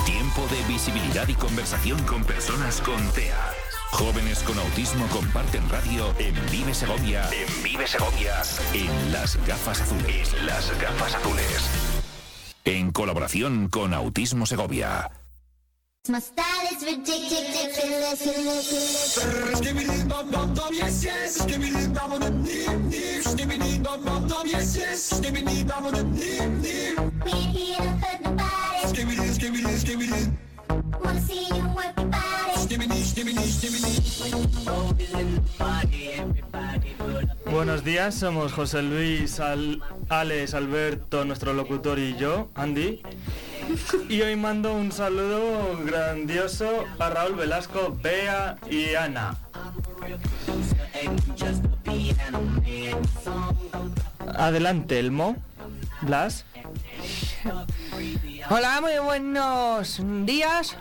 [0.05, 3.62] Tiempo de visibilidad y conversación con personas con TEA.
[3.93, 7.29] Jóvenes con autismo comparten radio en Vive Segovia.
[7.31, 8.43] En Vive Segovia.
[8.73, 10.33] En las gafas azules.
[10.33, 11.71] En las gafas azules.
[12.65, 15.11] En colaboración con Autismo Segovia.
[37.51, 43.03] Buenos días, somos José Luis, Al- Alex, Alberto, nuestro locutor y yo, Andy.
[44.09, 49.37] Y hoy mando un saludo grandioso a Raúl Velasco, Bea y Ana.
[54.35, 55.37] Adelante, Elmo.
[56.03, 56.45] Blas.
[58.51, 60.77] Hola, muy buenos días.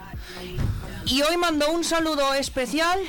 [1.06, 3.00] Y hoy mando un saludo especial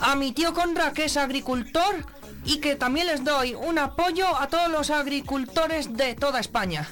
[0.00, 2.04] a mi tío Conra, que es agricultor,
[2.44, 6.88] y que también les doy un apoyo a todos los agricultores de toda España.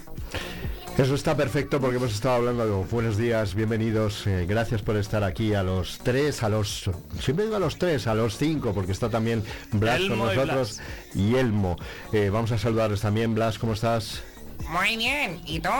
[0.99, 5.24] Eso está perfecto porque hemos estado hablando de buenos días, bienvenidos, eh, gracias por estar
[5.24, 6.90] aquí a los tres, a los,
[7.20, 10.36] siempre digo a los tres, a los cinco, porque está también Blas Elmo con y
[10.36, 10.80] nosotros
[11.14, 11.76] y, Elmo.
[12.12, 14.22] Eh, vamos a saludarles también, Blas, ¿cómo estás?
[14.68, 15.70] Muy bien, ¿y tú?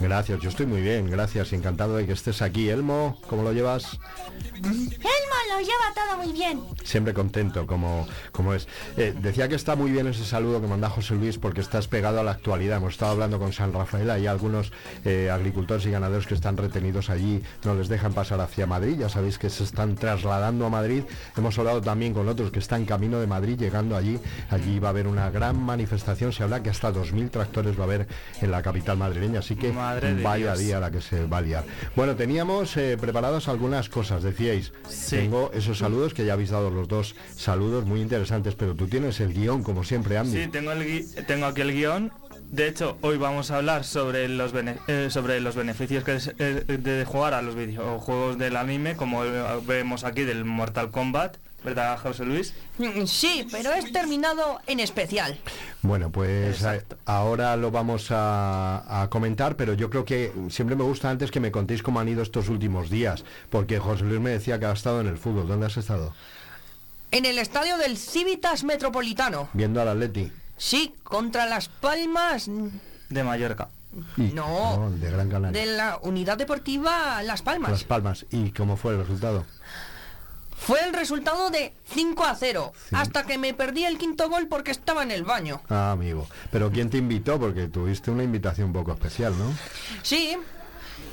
[0.00, 2.68] Gracias, yo estoy muy bien, gracias y encantado de que estés aquí.
[2.68, 3.98] Elmo, ¿cómo lo llevas?
[4.64, 6.60] Elmo lo lleva todo muy bien.
[6.82, 8.66] Siempre contento, como, como es.
[8.96, 12.18] Eh, decía que está muy bien ese saludo que manda José Luis porque estás pegado
[12.20, 12.78] a la actualidad.
[12.78, 14.72] Hemos estado hablando con San Rafael, hay algunos
[15.04, 19.08] eh, agricultores y ganaderos que están retenidos allí, no les dejan pasar hacia Madrid, ya
[19.08, 21.04] sabéis que se están trasladando a Madrid.
[21.36, 24.18] Hemos hablado también con otros que están camino de Madrid, llegando allí.
[24.50, 27.84] Allí va a haber una gran manifestación, se habla que hasta 2.000 tractores va a
[27.84, 28.08] haber
[28.40, 31.64] en la capital madrileña, así que Madre vaya día la que se va a liar.
[31.96, 34.72] Bueno, teníamos eh, preparadas algunas cosas, decíais.
[35.10, 39.20] Tengo esos saludos que ya habéis dado los dos saludos muy interesantes, pero tú tienes
[39.20, 40.44] el guion como siempre, Andy.
[40.44, 42.12] Sí, tengo, el tengo aquí el guion.
[42.50, 46.34] De hecho, hoy vamos a hablar sobre los, bene- eh, sobre los beneficios que es,
[46.38, 49.22] eh, de jugar a los videojuegos del anime, como
[49.66, 52.54] vemos aquí del Mortal Kombat, ¿verdad, José Luis?
[53.06, 55.38] Sí, pero es terminado en especial.
[55.82, 60.84] Bueno, pues a- ahora lo vamos a, a comentar, pero yo creo que siempre me
[60.84, 64.30] gusta antes que me contéis cómo han ido estos últimos días, porque José Luis me
[64.30, 65.46] decía que ha estado en el fútbol.
[65.48, 66.14] ¿Dónde has estado?
[67.10, 69.48] En el estadio del Civitas Metropolitano.
[69.52, 70.32] Viendo al Atleti.
[70.56, 72.48] Sí, contra Las Palmas
[73.10, 73.68] De Mallorca.
[74.16, 75.60] Y- No, de Gran Canaria.
[75.60, 77.70] de la Unidad Deportiva Las Palmas.
[77.70, 78.24] Las Palmas.
[78.30, 79.44] ¿Y cómo fue el resultado?
[80.66, 84.70] Fue el resultado de 5 a 0, hasta que me perdí el quinto gol porque
[84.70, 85.60] estaba en el baño.
[85.68, 86.26] Ah, amigo.
[86.50, 87.38] Pero ¿quién te invitó?
[87.40, 89.52] Porque tuviste una invitación un poco especial, ¿no?
[90.02, 90.36] Sí,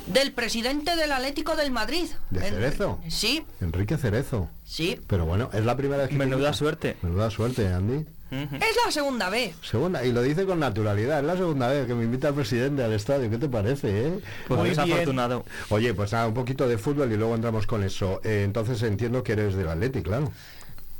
[0.06, 2.06] del presidente del Atlético del Madrid.
[2.30, 3.00] ¿De En- Cerezo?
[3.08, 4.48] Sí, Enrique Cerezo.
[4.64, 5.00] sí.
[5.08, 6.16] Pero bueno, es la primera vez que...
[6.16, 6.96] Menuda suerte.
[7.02, 8.06] Menuda suerte, Andy.
[8.30, 9.56] Es la segunda vez.
[9.62, 12.84] Segunda, y lo dice con naturalidad, es la segunda vez que me invita el presidente
[12.84, 13.88] al estadio, ¿qué te parece?
[14.06, 14.20] Eh?
[14.46, 14.92] Pues Muy eres bien.
[14.92, 15.44] afortunado.
[15.70, 18.20] Oye, pues nada, un poquito de fútbol y luego entramos con eso.
[18.22, 20.30] Eh, entonces entiendo que eres del Atleti, claro.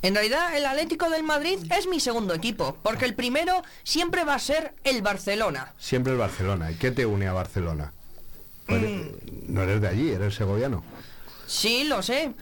[0.02, 4.34] En realidad, el Atlético del Madrid es mi segundo equipo, porque el primero siempre va
[4.34, 5.72] a ser el Barcelona.
[5.78, 6.70] Siempre el Barcelona.
[6.72, 7.92] ¿Y qué te une a Barcelona?
[8.66, 9.08] No eres, Mm.
[9.54, 10.82] no eres de allí, eres segoviano.
[11.46, 12.32] Sí, lo sé.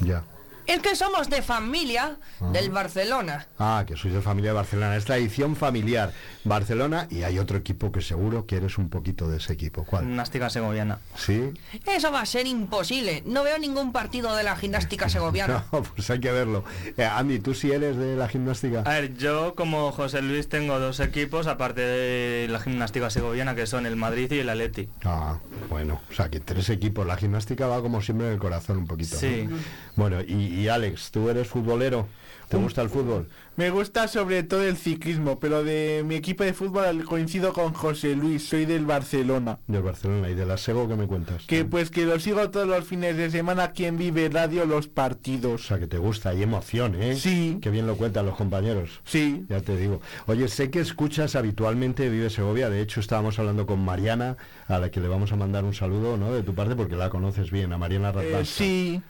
[0.00, 0.24] Ya.
[0.70, 2.50] Es que somos de familia Ah.
[2.52, 3.48] del Barcelona.
[3.58, 4.94] Ah, que sois de familia de Barcelona.
[4.96, 6.12] Es tradición familiar.
[6.44, 9.84] Barcelona y hay otro equipo que seguro que eres un poquito de ese equipo.
[9.84, 10.04] ¿Cuál?
[10.04, 11.00] Gimnástica segoviana.
[11.16, 11.52] ¿Sí?
[11.86, 13.22] Eso va a ser imposible.
[13.26, 15.64] No veo ningún partido de la gimnástica segoviana.
[15.72, 16.62] No, pues hay que verlo.
[16.96, 18.82] Eh, Andy, ¿tú sí eres de la gimnástica?
[18.86, 23.66] A ver, yo como José Luis tengo dos equipos, aparte de la gimnástica segoviana, que
[23.66, 24.88] son el Madrid y el Atleti.
[25.04, 27.04] Ah, bueno, o sea que tres equipos.
[27.06, 29.16] La gimnástica va como siempre en el corazón un poquito.
[29.16, 29.20] ¿no?
[29.20, 29.48] Sí.
[29.96, 32.06] Bueno, y, y Alex, ¿tú eres futbolero?
[32.48, 33.28] ¿Te gusta el fútbol?
[33.54, 38.16] Me gusta sobre todo el ciclismo, pero de mi equipo de fútbol coincido con José
[38.16, 39.60] Luis, soy del Barcelona.
[39.68, 41.44] Del Barcelona y de la Sego, ¿qué me cuentas?
[41.46, 44.86] Que pues que lo sigo todos los fines de semana aquí en Vive Radio los
[44.86, 45.66] O partidos.
[45.66, 47.14] sea que te gusta, hay emoción, ¿eh?
[47.14, 47.58] Sí.
[47.62, 49.00] Qué bien lo cuentan los compañeros.
[49.04, 49.44] Sí.
[49.48, 50.00] Ya te digo.
[50.26, 52.68] Oye, sé que escuchas habitualmente Vive Segovia.
[52.68, 54.36] De hecho, estábamos hablando con Mariana,
[54.66, 56.32] a la que le vamos a mandar un saludo, ¿no?
[56.32, 58.44] De tu parte, porque la conoces bien, a Mariana Eh, Radvanska.
[58.44, 59.00] sí.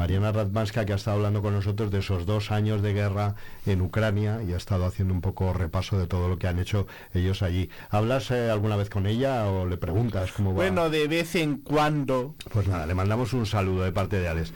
[0.00, 3.34] Mariana Radvanska, que ha estado hablando con nosotros de esos dos años de guerra
[3.66, 6.86] en Ucrania y ha estado haciendo un poco repaso de todo lo que han hecho
[7.12, 7.68] ellos allí.
[7.90, 10.56] ¿Hablas eh, alguna vez con ella o le preguntas cómo va?
[10.56, 12.34] Bueno, de vez en cuando.
[12.50, 14.54] Pues nada, le mandamos un saludo de parte de Alex.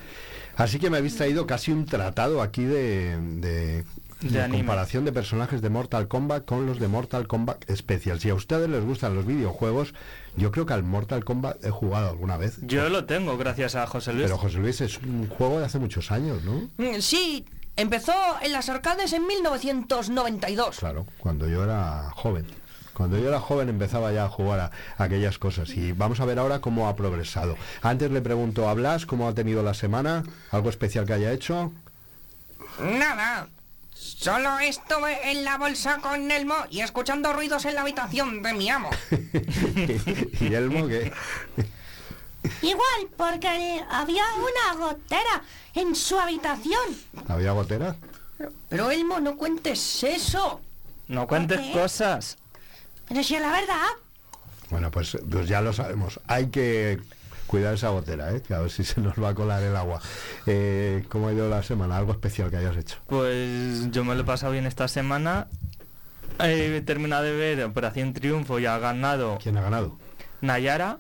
[0.57, 3.85] Así que me habéis traído casi un tratado aquí de, de,
[4.33, 8.21] de comparación de personajes de Mortal Kombat con los de Mortal Kombat Special.
[8.21, 9.95] Si a ustedes les gustan los videojuegos,
[10.37, 12.59] yo creo que al Mortal Kombat he jugado alguna vez.
[12.63, 14.25] Yo lo tengo gracias a José Luis.
[14.25, 16.69] Pero José Luis es un juego de hace muchos años, ¿no?
[16.79, 17.45] Mm, Sí,
[17.77, 18.13] empezó
[18.43, 20.79] en las arcades en 1992.
[20.79, 22.47] Claro, cuando yo era joven.
[22.93, 26.25] Cuando yo era joven empezaba ya a jugar a, a aquellas cosas y vamos a
[26.27, 27.57] ver ahora cómo ha progresado.
[27.83, 30.23] Antes le pregunto a Blas cómo ha tenido la semana,
[30.53, 31.73] algo especial que haya hecho.
[32.81, 33.49] Nada.
[33.95, 38.69] Solo estuve en la bolsa con Elmo y escuchando ruidos en la habitación de mi
[38.69, 38.91] amo.
[40.41, 41.13] y Elmo que
[42.61, 45.43] Igual, porque había una gotera
[45.75, 46.83] en su habitación.
[47.29, 47.97] había gotera.
[48.69, 50.61] Pero Elmo, no cuentes eso.
[51.09, 51.73] No cuentes qué?
[51.73, 52.37] cosas.
[53.09, 53.87] Pero si es la verdad.
[54.71, 56.21] Bueno, pues, pues ya lo sabemos.
[56.27, 57.01] Hay que
[57.55, 58.43] cuidar esa gotera, ¿eh?
[58.43, 60.01] que a ver si se nos va a colar el agua.
[60.47, 61.97] Eh, ¿Cómo ha ido la semana?
[61.97, 62.97] Algo especial que hayas hecho.
[63.07, 65.47] Pues yo me lo he pasado bien esta semana.
[66.41, 69.97] He terminado de ver Operación Triunfo y ha ganado ¿Quién ha ganado?
[70.41, 70.99] Nayara.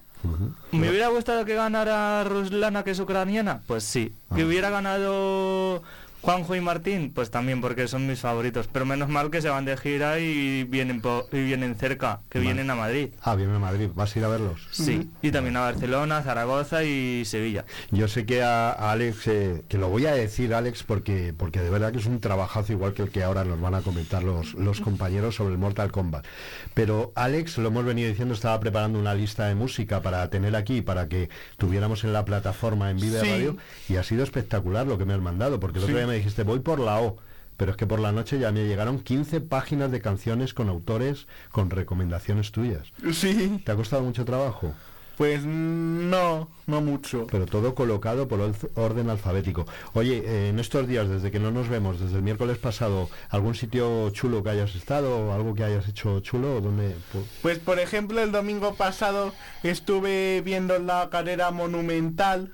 [0.70, 3.62] ¿Me hubiera gustado que ganara Ruslana, que es ucraniana?
[3.66, 4.14] Pues sí.
[4.34, 4.46] Que Ah.
[4.46, 5.82] hubiera ganado
[6.24, 9.66] Juanjo y Martín, pues también porque son mis favoritos, pero menos mal que se van
[9.66, 12.46] de gira y vienen po- y vienen cerca, que Vale.
[12.54, 13.10] vienen a Madrid.
[13.22, 13.90] Ah, viene a Madrid.
[13.94, 14.66] ¿Vas a ir a verlos?
[14.70, 17.66] Sí, y también a Barcelona, Zaragoza y Sevilla.
[17.90, 21.60] Yo sé que a, a Alex, eh, que lo voy a decir Alex porque, porque
[21.60, 24.22] de verdad que es un trabajazo igual que el que ahora nos van a comentar
[24.22, 26.24] los, los compañeros sobre el Mortal Kombat.
[26.72, 30.80] Pero Alex, lo hemos venido diciendo, estaba preparando una lista de música para tener aquí,
[30.80, 33.26] para que tuviéramos en la plataforma en Vive Sí.
[33.30, 33.56] Radio,
[33.90, 35.98] y ha sido espectacular lo que me has mandado, porque el otro Sí.
[35.98, 37.16] día me dijiste, voy por la O.
[37.56, 41.28] Pero es que por la noche ya me llegaron 15 páginas de canciones con autores,
[41.52, 42.88] con recomendaciones tuyas.
[43.12, 43.62] Sí.
[43.64, 44.74] ¿Te ha costado mucho trabajo?
[45.16, 47.28] Pues no, no mucho.
[47.30, 49.64] Pero todo colocado por or- orden alfabético.
[49.92, 53.54] Oye, eh, en estos días, desde que no nos vemos, desde el miércoles pasado, ¿algún
[53.54, 55.32] sitio chulo que hayas estado?
[55.32, 56.60] ¿Algo que hayas hecho chulo?
[56.60, 56.96] ¿Dónde?
[57.12, 62.52] pu- Pues por ejemplo el domingo pasado estuve viendo la carrera monumental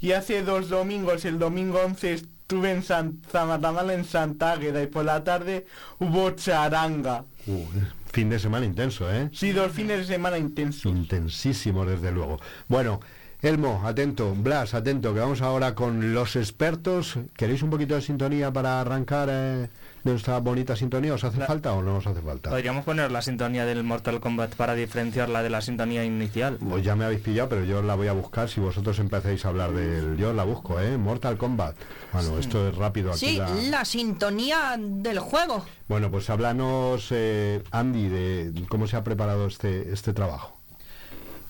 [0.00, 4.86] y hace dos domingos, el domingo 11 estuve en San, Zamatamala en Santa Águeda y
[4.86, 5.66] por la tarde
[5.98, 7.22] hubo charanga.
[7.46, 7.62] Uh,
[8.10, 9.28] fin de semana intenso, ¿eh?
[9.34, 10.90] Sí, dos fines de semana intensos.
[10.90, 12.40] Intensísimo, desde luego.
[12.66, 13.00] Bueno,
[13.42, 17.18] Elmo, atento, Blas, atento, que vamos ahora con los expertos.
[17.36, 19.68] ¿Queréis un poquito de sintonía para arrancar eh,
[20.08, 21.14] de nuestra bonita sintonía?
[21.14, 22.50] ¿Os hace falta o no os hace falta?
[22.50, 26.56] Podríamos poner la sintonía del Mortal Kombat para diferenciarla de la sintonía inicial.
[26.58, 29.48] Pues ya me habéis pillado, pero yo la voy a buscar si vosotros empezáis a
[29.48, 30.16] hablar del...
[30.16, 30.96] Yo la busco, ¿eh?
[30.96, 31.76] Mortal Kombat.
[32.12, 33.18] Bueno, esto es rápido aquí.
[33.18, 35.64] Sí, la- la sintonía del juego.
[35.88, 40.56] Bueno, pues háblanos, eh, Andy, de cómo se ha preparado este, este trabajo.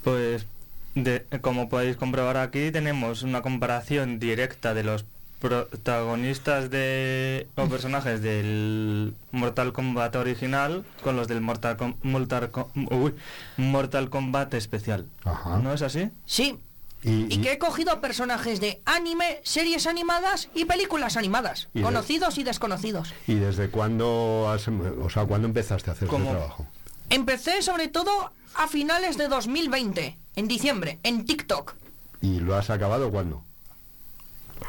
[0.03, 0.47] Pues
[0.95, 5.05] de- como podéis comprobar aquí tenemos una comparación directa de los
[5.39, 12.69] protagonistas de o personajes del Mortal Kombat original con los del Mortal, Com- Mortal, Com-
[12.91, 13.15] uy,
[13.57, 15.07] Mortal Kombat especial.
[15.25, 15.59] Ajá.
[15.59, 16.11] ¿No es así?
[16.27, 16.59] Sí.
[17.05, 21.85] Y, Y que he cogido personajes de anime, series animadas y películas animadas, Y de-
[21.85, 23.15] conocidos y desconocidos.
[23.29, 26.31] ¿Y desde cuándo, has, o sea, cuándo empezaste a hacer este ¿Cómo?
[26.31, 26.67] trabajo?
[27.11, 31.75] Empecé sobre todo a finales de 2020, en diciembre, en TikTok.
[32.21, 33.45] ¿Y lo has acabado cuándo?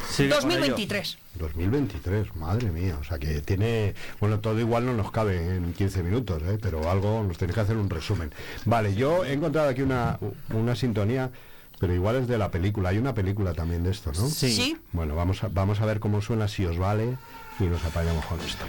[0.08, 0.60] Sigue con ello.
[0.60, 1.18] 2023.
[1.36, 6.04] 2023, madre mía, o sea que tiene, bueno, todo igual no nos cabe en 15
[6.04, 6.58] minutos, ¿eh?
[6.62, 8.32] pero algo nos tenéis que hacer un resumen.
[8.66, 10.20] Vale, yo he encontrado aquí una,
[10.54, 11.32] una sintonía,
[11.80, 14.28] pero igual es de la película, hay una película también de esto, ¿no?
[14.28, 14.52] Sí.
[14.52, 14.78] Sí.
[14.92, 17.18] Bueno, vamos a, vamos a ver cómo suena, si os vale,
[17.60, 18.66] y nos apañamos con esto.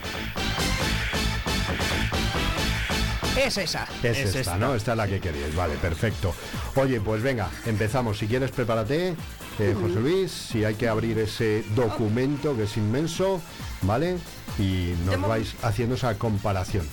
[3.36, 3.88] Es esa.
[4.02, 4.58] Es, Es esta, esta.
[4.58, 4.74] ¿no?
[4.74, 6.34] Esta es la que queríais, vale, perfecto.
[6.76, 8.18] Oye, pues venga, empezamos.
[8.18, 9.14] Si quieres, prepárate,
[9.60, 13.40] eh, José Luis, si hay que abrir ese documento que es inmenso,
[13.82, 14.16] ¿vale?
[14.58, 16.86] Y nos vais haciendo esa comparación.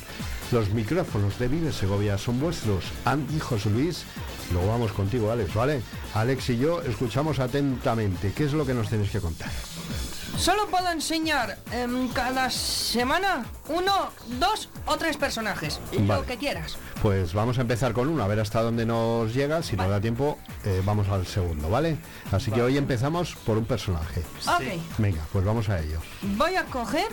[0.52, 4.06] Los micrófonos de Vive Segovia son vuestros, Andy, José Luis.
[4.52, 5.82] Luego vamos contigo, Alex, ¿vale?
[6.14, 8.32] Alex y yo escuchamos atentamente.
[8.34, 9.50] ¿Qué es lo que nos tenéis que contar?
[10.38, 15.80] Solo puedo enseñar em, cada semana uno, dos o tres personajes.
[15.92, 16.22] Vale.
[16.22, 16.78] Lo que quieras.
[17.02, 19.64] Pues vamos a empezar con uno, a ver hasta dónde nos llega.
[19.64, 21.98] Si nos da tiempo, eh, vamos al segundo, ¿vale?
[22.32, 24.24] Así que hoy empezamos por un personaje.
[24.48, 24.80] Ok.
[25.00, 26.00] Venga, pues vamos a ello.
[26.22, 27.08] Voy a coger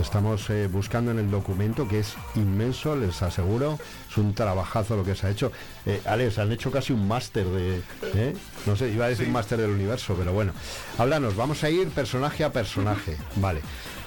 [0.00, 3.78] Estamos eh, buscando en el documento que es inmenso, les aseguro.
[4.10, 5.52] Es un trabajazo lo que se ha hecho.
[5.86, 7.80] Eh, Alex, han hecho casi un máster de...
[8.14, 8.36] ¿eh?
[8.66, 10.52] No sé, iba a decir máster del universo, pero bueno.
[10.98, 13.16] Háblanos, vamos a ir personaje a personaje.
[13.36, 13.60] Vale.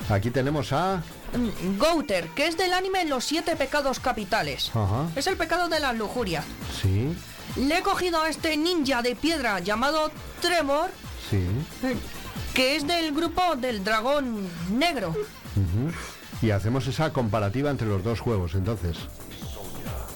[0.09, 1.01] Aquí tenemos a...
[1.34, 4.70] mm, Gouter, que es del anime Los Siete Pecados Capitales.
[4.74, 5.07] Ajá.
[5.15, 6.43] Es el pecado de la lujuria.
[6.82, 7.15] Sí,
[7.55, 10.11] Le he cogido a este ninja de piedra llamado
[10.41, 10.89] Tremor,
[11.30, 11.45] sí.
[12.53, 15.15] que es del grupo del dragón negro.
[16.41, 18.97] Y hacemos esa comparativa entre los dos juegos, entonces.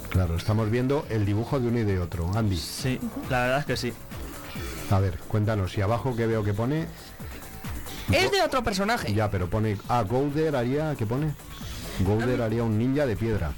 [0.10, 2.30] Claro, estamos viendo el dibujo de uno y de otro.
[2.36, 3.94] Andy, Sí, la verdad es que sí.
[4.90, 5.78] a ver, cuéntanos.
[5.78, 6.88] Y abajo que veo que pone...
[8.12, 9.14] Es de otro personaje.
[9.14, 9.78] Ya, pero pone...
[9.88, 10.96] Ah, Golder haría...
[10.98, 11.34] ¿Qué pone?
[12.02, 13.54] Golder haría un ninja de piedra.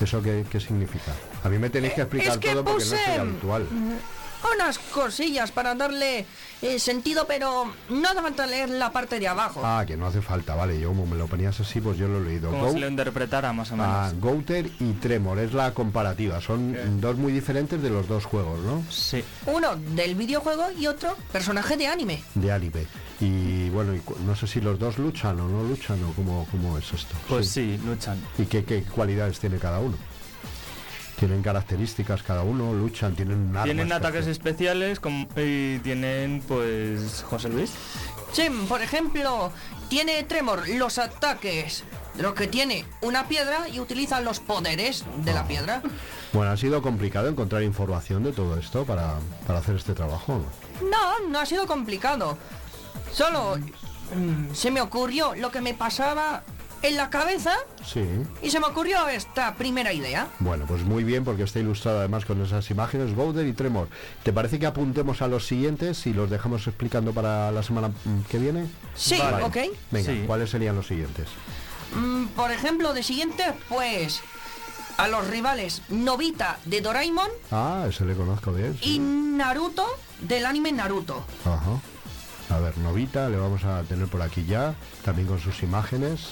[0.00, 1.12] ¿Eso qué, qué significa?
[1.44, 3.62] A mí me tenéis que explicar es que todo porque no soy habitual.
[3.70, 6.26] mm, unas cosillas para darle
[6.62, 9.60] eh, sentido, pero no hace falta leer la parte de abajo.
[9.64, 10.80] Ah, que no hace falta, vale.
[10.80, 12.50] Yo como me lo ponías así, pues yo lo he leído.
[12.50, 13.90] Como Go- si lo interpretara más o menos.
[13.92, 16.40] Ah, Gouter y Tremor, es la comparativa.
[16.40, 18.82] Son dos muy diferentes de los dos juegos, ¿no?
[18.90, 19.22] Sí.
[19.46, 22.22] Uno del videojuego y otro personaje de anime.
[22.34, 22.86] de anime.
[23.20, 26.46] Y bueno, y cu- no sé si los dos luchan o no luchan o cómo,
[26.50, 27.14] cómo es esto.
[27.28, 28.20] Pues sí, luchan.
[28.38, 29.96] ¿Y qué, qué cualidades tiene cada uno?
[31.18, 33.64] Tienen características cada uno, luchan, tienen armas.
[33.64, 37.72] Tienen que ataques especiales como- y tienen pues José Luis.
[38.32, 39.50] Sí, por ejemplo,
[39.88, 41.84] tiene Tremor los ataques,
[42.18, 45.80] lo que tiene una piedra y utiliza los poderes de la piedra.
[46.34, 49.14] Bueno, ha sido complicado encontrar información de todo esto para,
[49.46, 50.42] para hacer este trabajo.
[50.82, 50.88] ¿no?
[50.90, 52.36] No, no ha sido complicado.
[53.10, 53.56] Solo
[54.14, 56.42] mm, se me ocurrió lo que me pasaba
[56.82, 57.52] en la cabeza
[57.84, 58.04] Sí.
[58.42, 60.28] y se me ocurrió esta primera idea.
[60.38, 63.88] Bueno, pues muy bien porque está ilustrado además con esas imágenes, Gouder y Tremor.
[64.22, 68.20] ¿Te parece que apuntemos a los siguientes y los dejamos explicando para la semana mm,
[68.30, 68.66] que viene?
[68.94, 69.56] Sí, ok.
[69.90, 70.24] Venga, Sí.
[70.26, 71.28] ¿cuáles serían los siguientes?
[71.94, 74.20] Mm, por ejemplo, de siguiente, pues
[74.98, 78.78] a los rivales Novita de Doraemon Ah, ese le conozco bien.
[78.82, 78.94] sí.
[78.94, 79.86] y Naruto
[80.20, 81.24] del anime Naruto.
[81.44, 81.80] Ajá.
[82.48, 84.74] A ver, Novita, le vamos a tener por aquí ya,
[85.04, 86.28] también con sus imágenes.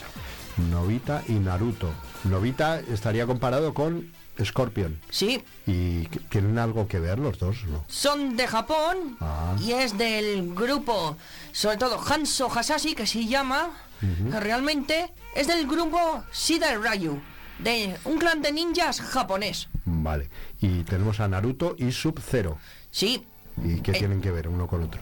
[0.57, 1.91] Novita y Naruto.
[2.25, 5.01] Novita estaría comparado con Scorpion.
[5.11, 5.43] Sí.
[5.67, 7.65] ¿Y tienen algo que ver los dos?
[7.67, 7.85] ¿no?
[7.89, 9.57] Son de Japón Ah.
[9.61, 11.17] y es del grupo,
[11.53, 17.21] sobre todo Hanzo Hasashi, que se llama, que realmente es del grupo Shida Ryu,
[17.59, 19.69] de un clan de ninjas japonés.
[19.85, 20.29] Vale.
[20.61, 22.59] Y tenemos a Naruto y Sub-Zero.
[22.91, 23.27] Sí,
[23.65, 23.99] ¿Y qué Eh.
[24.01, 25.01] tienen que ver uno con otro?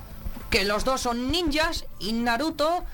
[0.51, 2.85] que los dos son ninjas y Naruto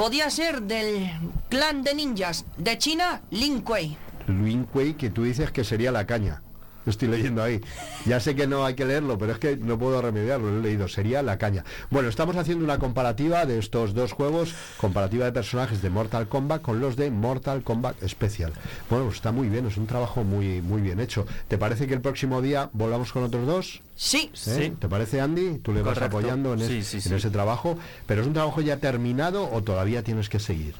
[0.00, 1.10] podía ser del
[1.50, 3.98] clan de ninjas de China, Lin Kuei.
[4.28, 6.40] Lin Kuei, que tú dices que sería la caña.
[6.86, 7.60] Lo estoy leyendo ahí.
[8.06, 10.62] Ya sé que no hay que leerlo, pero es que no puedo remediarlo, lo he
[10.62, 10.88] leído.
[10.88, 11.64] Sería la caña.
[11.90, 16.62] Bueno, estamos haciendo una comparativa de estos dos juegos, comparativa de personajes de Mortal Kombat
[16.62, 18.52] con los de Mortal Kombat Special.
[18.88, 21.26] Bueno, pues está muy bien, es un trabajo muy, muy bien hecho.
[21.48, 23.82] ¿Te parece que el próximo día volvamos con otros dos?
[23.94, 24.30] Sí.
[24.46, 24.72] ¿Eh?
[24.78, 25.58] ¿Te parece, Andy?
[25.58, 27.14] Tú le vas apoyando en, es- Sí, sí, en sí.
[27.14, 27.76] ese trabajo,
[28.06, 30.74] pero es un trabajo ya terminado o todavía tienes que seguir.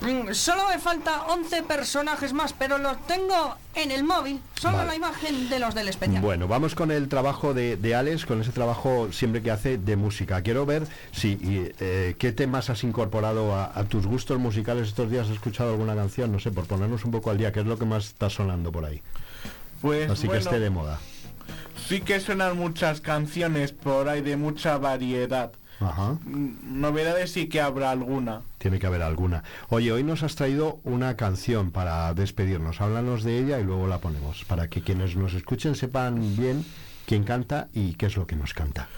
[0.00, 4.40] Mm, Solo me falta 11 personajes más, pero los tengo en el móvil.
[4.54, 4.90] Solo Vale.
[4.90, 6.22] la imagen de los del especial.
[6.22, 9.96] Bueno, vamos con el trabajo de, de Alex, con ese trabajo siempre que hace de
[9.96, 10.40] música.
[10.42, 15.10] Quiero ver si y, eh, qué temas has incorporado a, a tus gustos musicales estos
[15.10, 15.26] días.
[15.26, 16.30] ¿Has escuchado alguna canción?
[16.30, 18.70] No sé, por ponernos un poco al día, ¿qué es lo que más está sonando
[18.70, 19.02] por ahí?
[19.82, 20.98] Pues Así que esté de moda.
[21.88, 25.50] sí que suenan muchas canciones por ahí de mucha variedad.
[25.80, 26.16] Ajá.
[26.24, 28.42] Mm, Novedades sí que habrá alguna.
[28.58, 29.44] Tiene que haber alguna.
[29.68, 32.80] Oye, hoy nos has traído una canción para despedirnos.
[32.80, 36.64] Háblanos de ella y luego la ponemos, para que quienes nos escuchen sepan bien
[37.06, 38.88] quién canta y qué es lo que nos canta.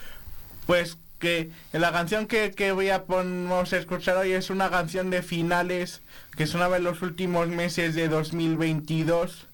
[0.65, 4.71] Pues que la canción que, que voy a pon- vamos a escuchar hoy es una
[4.71, 6.01] canción de finales
[6.35, 9.47] que sonaba en los últimos meses de 2022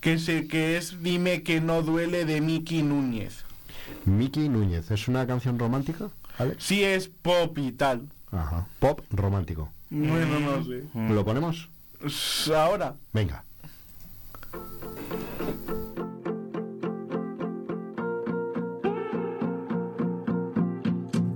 [0.00, 3.44] que, se, que es Dime que no duele de Miki Núñez.
[4.04, 6.08] Miki Núñez, ¿es una canción romántica?
[6.38, 6.62] ¿Alex?
[6.64, 8.08] Sí es pop y tal.
[8.30, 8.66] Ajá.
[8.78, 9.70] Pop romántico.
[9.90, 10.82] Bueno, no sé.
[10.94, 11.68] ¿Lo ponemos?
[12.04, 12.94] S- Ahora.
[13.12, 13.44] Venga.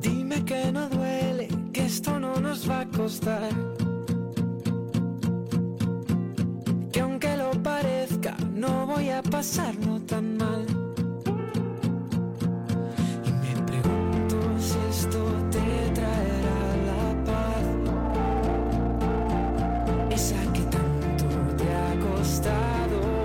[0.00, 3.50] Dime que no duele, que esto no nos va a costar.
[6.92, 10.66] Que aunque lo parezca, no voy a pasarlo tan mal.
[20.10, 23.19] Esa que tanto te ha costado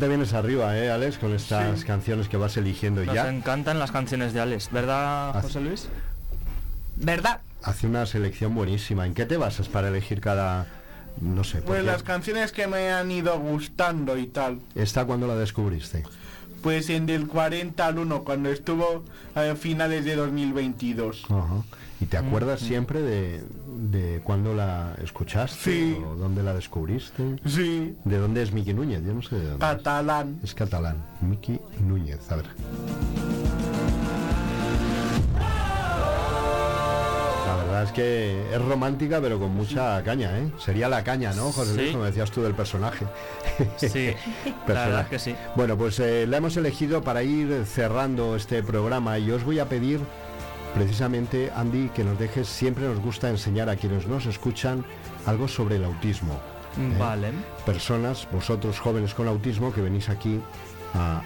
[0.00, 3.28] te vienes arriba, eh, Alex, con estas canciones que vas eligiendo Nos ya?
[3.30, 5.88] encantan las canciones de Alex, ¿verdad, José Luis?
[6.96, 7.40] ¿Verdad?
[7.62, 9.06] Hace una selección buenísima.
[9.06, 10.66] ¿En qué te basas para elegir cada...
[11.20, 14.58] no sé, Pues las canciones que me han ido gustando y tal.
[14.74, 16.02] esta cuando la descubriste?
[16.62, 19.04] Pues en del 40 al 1, cuando estuvo
[19.34, 21.24] a finales de 2022.
[21.30, 21.62] Ajá.
[22.00, 23.42] ¿Y te acuerdas siempre de,
[23.90, 25.58] de cuándo la escuchaste?
[25.70, 25.98] Sí.
[26.02, 27.38] ¿O dónde la descubriste?
[27.44, 27.94] Sí.
[28.04, 29.02] ¿De dónde es Miki Núñez?
[29.04, 29.66] Yo no sé de dónde.
[29.66, 29.76] es.
[29.76, 30.40] Catalán.
[30.42, 30.96] Es catalán.
[31.20, 32.30] Miki Núñez.
[32.30, 32.46] A ver.
[37.80, 40.50] Verdad es que es romántica, pero con mucha caña, ¿eh?
[40.58, 41.88] Sería la caña, ¿no, José Luis?
[41.88, 41.92] Sí.
[41.92, 43.06] Como decías tú del personaje.
[43.76, 44.14] Sí,
[44.66, 45.34] la verdad que sí.
[45.56, 49.68] Bueno, pues eh, la hemos elegido para ir cerrando este programa y os voy a
[49.68, 50.00] pedir
[50.74, 54.84] precisamente, Andy, que nos dejes, siempre nos gusta enseñar a quienes nos escuchan
[55.26, 56.34] algo sobre el autismo.
[56.78, 56.96] ¿eh?
[56.98, 57.32] Vale.
[57.66, 60.40] Personas, vosotros jóvenes con autismo, que venís aquí
[60.94, 61.22] a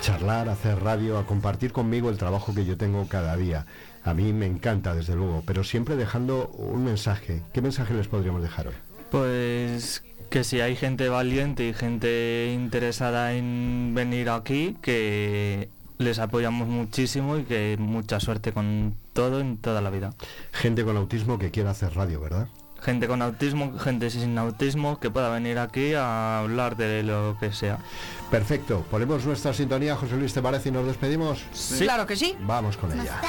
[0.00, 3.66] charlar, a hacer radio, a compartir conmigo el trabajo que yo tengo cada día.
[4.04, 7.42] A mí me encanta, desde luego, pero siempre dejando un mensaje.
[7.52, 8.74] ¿Qué mensaje les podríamos dejar hoy?
[9.10, 16.68] Pues que si hay gente valiente y gente interesada en venir aquí, que les apoyamos
[16.68, 20.12] muchísimo y que mucha suerte con todo en toda la vida.
[20.52, 22.48] Gente con autismo que quiera hacer radio, ¿verdad?
[22.84, 27.52] Gente con autismo, gente sin autismo, que pueda venir aquí a hablar de lo que
[27.52, 27.78] sea.
[28.30, 31.42] Perfecto, ponemos nuestra sintonía, José Luis, ¿te parece y nos despedimos?
[31.78, 32.36] Claro que sí.
[32.40, 33.20] Vamos con ella.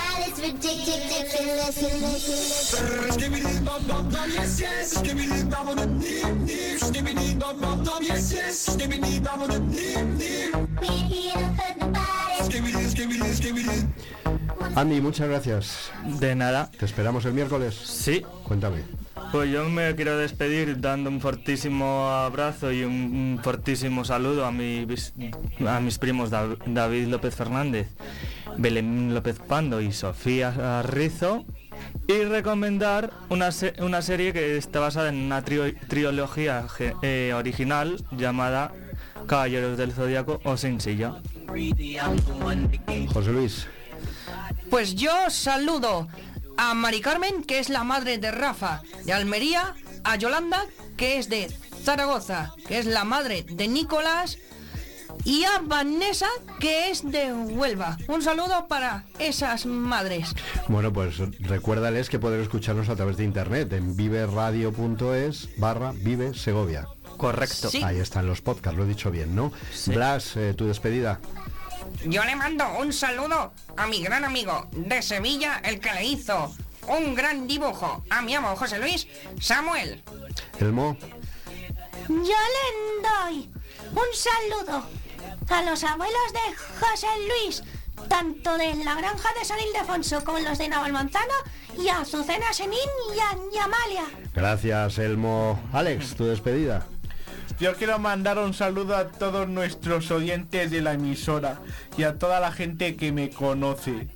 [14.75, 15.91] Andy, muchas gracias.
[16.19, 16.69] De nada.
[16.77, 17.75] ¿Te esperamos el miércoles?
[17.75, 18.21] Sí.
[18.43, 18.83] Cuéntame.
[19.31, 24.85] Pues yo me quiero despedir dando un fortísimo abrazo y un, fortísimo saludo a, mi
[25.67, 27.87] a mis primos Dav- David López Fernández,
[28.57, 31.45] Belén López Pando y Sofía Rizo.
[32.07, 36.65] Y recomendar una, se- una serie que está basada en una trilogía
[37.01, 38.71] eh, original llamada
[39.27, 41.15] Caballeros del Zodiaco o Sin Silla.
[43.13, 43.67] José Luis.
[44.69, 46.07] Pues yo saludo
[46.57, 50.65] a Mari Carmen, que es la madre de Rafa de Almería, a Yolanda,
[50.97, 51.49] que es de
[51.83, 54.37] Zaragoza, que es la madre de Nicolás,
[55.23, 56.27] y a Vanessa,
[56.59, 57.97] que es de Huelva.
[58.07, 60.33] Un saludo para esas madres.
[60.67, 66.87] Bueno, pues recuérdales que pueden escucharnos a través de internet en viveradio.es barra Vive Segovia.
[67.17, 67.69] Correcto.
[67.69, 67.81] Sí.
[67.83, 69.51] Ahí están los podcasts, lo he dicho bien, ¿no?
[69.87, 71.19] Blas, eh, tu despedida.
[72.05, 76.53] Yo le mando un saludo a mi gran amigo de Sevilla, el que le hizo
[76.87, 79.07] un gran dibujo a mi amo José Luis,
[79.39, 80.03] Samuel.
[80.59, 80.97] Elmo.
[82.07, 83.49] Yo le doy
[83.91, 84.83] un saludo
[85.49, 87.63] a los abuelos de José Luis,
[88.07, 91.33] tanto de la granja de San Ildefonso como los de Navalmanzano,
[91.77, 92.77] y a Azucena Senín
[93.13, 94.03] y a y a Amalia.
[94.33, 95.59] Gracias, Elmo.
[95.73, 96.85] Alex, tu despedida.
[97.59, 101.59] Yo quiero mandar un saludo a todos nuestros oyentes de la emisora
[101.97, 104.09] y a toda la gente que me conoce.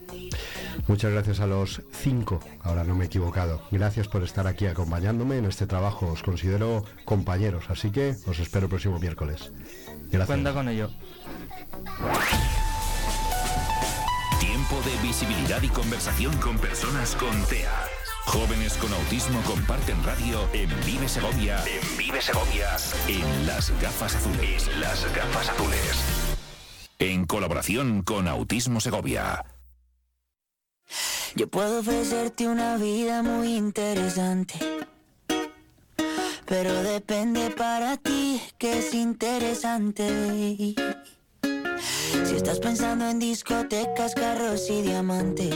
[0.88, 3.62] Muchas gracias a los cinco, ahora no me he equivocado.
[3.72, 6.08] Gracias por estar aquí acompañándome en este trabajo.
[6.08, 9.52] Os considero compañeros, así que os espero el próximo miércoles.
[10.12, 10.26] Gracias.
[10.26, 10.90] Cuenta con ello.
[14.40, 17.99] Tiempo de visibilidad y conversación con personas con TEA.
[18.30, 21.63] Jóvenes con autismo comparten radio en Vive Segovia.
[21.65, 22.67] En Vive Segovia.
[23.07, 24.67] En las gafas azules.
[24.67, 26.38] En las gafas azules.
[26.99, 29.43] En colaboración con Autismo Segovia.
[31.36, 34.59] Yo puedo ofrecerte una vida muy interesante.
[36.45, 40.75] Pero depende para ti que es interesante.
[41.41, 45.55] Si estás pensando en discotecas, carros y diamantes,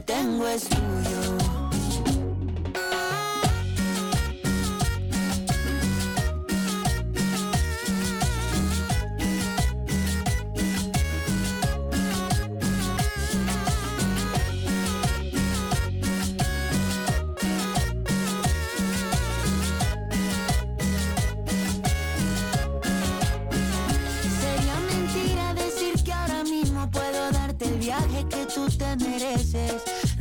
[0.00, 1.59] tengo es tuyo.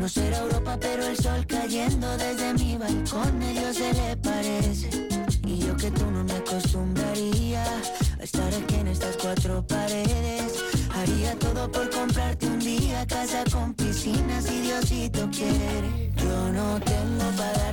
[0.09, 4.89] Será Europa, pero el sol cayendo desde mi balcón a Dios se le parece.
[5.45, 7.63] Y yo que tú no me acostumbraría
[8.19, 10.63] a estar aquí en estas cuatro paredes.
[10.95, 16.08] Haría todo por comprarte un día casa con piscina si Diosito quiere.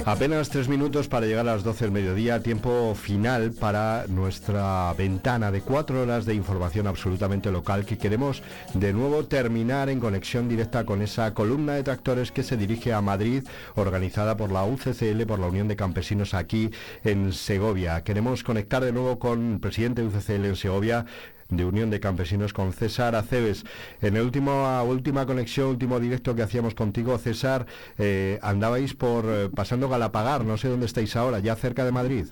[0.06, 5.50] Apenas tres minutos para llegar a las 12 del mediodía, tiempo final para nuestra ventana
[5.50, 8.40] de cuatro horas de información absolutamente local que queremos
[8.72, 13.00] de nuevo terminar en conexión directa con esa columna de tractores que se dirige a
[13.00, 13.42] Madrid,
[13.74, 16.70] organizada por la UCCL, por la Unión de Campesinos aquí
[17.02, 18.04] en Segovia.
[18.04, 21.04] Queremos conectar de nuevo con el presidente de UCCL en Segovia,
[21.48, 23.64] de Unión de Campesinos con César Aceves.
[24.00, 27.66] En el último última conexión, último directo que hacíamos contigo, César,
[27.98, 32.26] eh, andabais por eh, pasando Galapagar, no sé dónde estáis ahora, ya cerca de Madrid.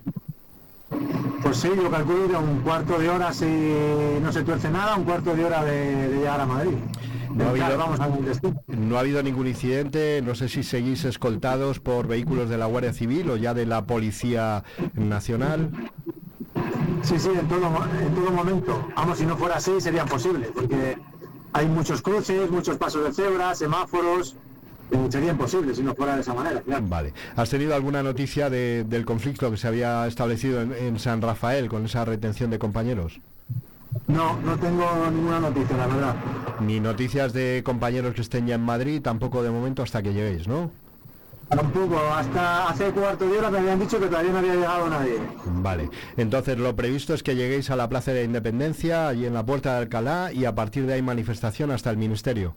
[1.42, 3.46] Pues sí, yo calculo que un cuarto de hora, si
[4.22, 6.76] no se tuerce nada, un cuarto de hora de, de llegar a Madrid.
[7.34, 8.62] No ha, habido, vamos al destino.
[8.68, 12.92] no ha habido ningún incidente, no sé si seguís escoltados por vehículos de la Guardia
[12.92, 14.62] Civil o ya de la Policía
[14.94, 15.70] Nacional.
[17.02, 17.66] Sí, sí, en todo,
[18.00, 18.88] en todo momento.
[18.96, 20.96] Vamos, si no fuera así sería imposible, porque
[21.52, 24.36] hay muchos cruces, muchos pasos de cebra, semáforos.
[24.90, 26.60] eh, sería imposible si no fuera de esa manera.
[26.62, 26.84] claro.
[26.88, 27.12] Vale.
[27.36, 31.68] ¿Has tenido alguna noticia de- del conflicto que se había establecido en, en San Rafael
[31.68, 33.20] con esa retención de compañeros?
[34.06, 36.16] No, no tengo ninguna noticia, la verdad.
[36.60, 40.46] Ni noticias de compañeros que estén ya en Madrid, tampoco de momento hasta que lleguéis,
[40.46, 40.70] ¿no?
[41.48, 45.18] Tampoco, hasta hace cuarto de hora me habían dicho que todavía no había llegado nadie.
[45.46, 45.90] Vale.
[46.16, 49.44] Entonces lo previsto es que lleguéis a la Plaza de la Independencia, allí en la
[49.44, 52.56] Puerta de Alcalá, y a partir de ahí manifestación hasta el Ministerio.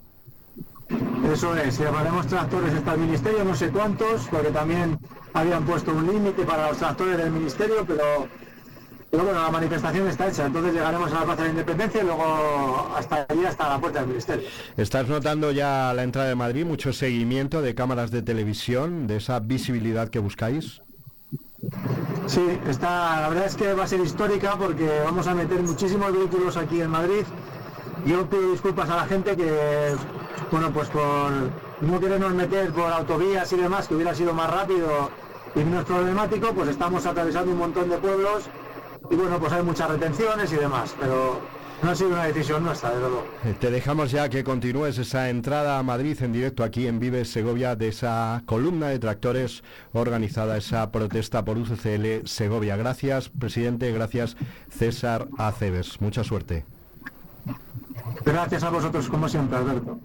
[1.31, 4.97] Eso es, llevaremos tractores hasta el ministerio, no sé cuántos, porque también
[5.33, 8.29] habían puesto un límite para los tractores del ministerio, pero,
[9.09, 12.05] pero bueno, la manifestación está hecha, entonces llegaremos a la Plaza de la Independencia y
[12.05, 14.47] luego hasta allí, hasta la puerta del ministerio.
[14.75, 19.39] ¿Estás notando ya la entrada de Madrid mucho seguimiento de cámaras de televisión, de esa
[19.39, 20.81] visibilidad que buscáis?
[22.27, 26.11] Sí, está, la verdad es que va a ser histórica porque vamos a meter muchísimos
[26.11, 27.23] vehículos aquí en Madrid.
[28.05, 29.95] Yo pido disculpas a la gente que,
[30.51, 31.31] bueno, pues por
[31.81, 35.09] no querernos meter por autovías y demás, que hubiera sido más rápido
[35.55, 38.43] y menos problemático, pues estamos atravesando un montón de pueblos
[39.09, 41.39] y bueno, pues hay muchas retenciones y demás, pero
[41.81, 43.27] no ha sido una decisión nuestra, desde luego.
[43.45, 47.29] Eh, Te dejamos ya que continúes esa entrada a Madrid en directo aquí en Vives
[47.29, 52.75] Segovia de esa columna de tractores organizada, esa protesta por UCCL Segovia.
[52.77, 54.35] Gracias, presidente, gracias,
[54.69, 56.01] César Aceves.
[56.01, 56.65] Mucha suerte.
[58.25, 59.99] Gracias a vosotros, como siempre, Alberto.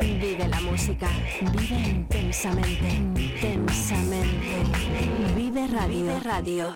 [0.00, 1.08] Vive la música,
[1.40, 4.62] vive intensamente, intensamente.
[5.34, 5.88] Vive Radio.
[5.88, 6.74] Vive Radio.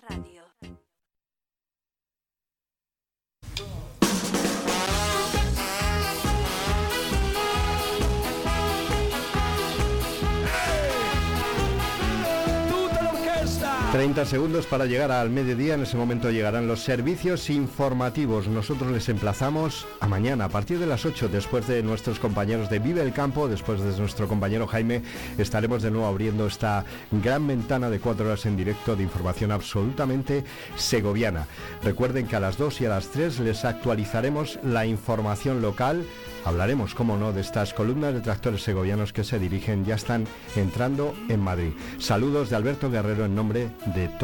[13.97, 15.73] 30 segundos para llegar al mediodía.
[15.73, 18.47] En ese momento llegarán los servicios informativos.
[18.47, 22.77] Nosotros les emplazamos a mañana a partir de las 8, después de nuestros compañeros de
[22.77, 25.01] Vive el Campo, después de nuestro compañero Jaime,
[25.39, 30.43] estaremos de nuevo abriendo esta gran ventana de cuatro horas en directo de información absolutamente
[30.75, 31.47] segoviana.
[31.81, 36.05] Recuerden que a las 2 y a las 3 les actualizaremos la información local.
[36.47, 40.25] Hablaremos, como no, de estas columnas de tractores segovianos que se dirigen, ya están
[40.55, 41.73] entrando en Madrid.
[41.99, 44.15] Saludos de Alberto Guerrero en nombre de todos.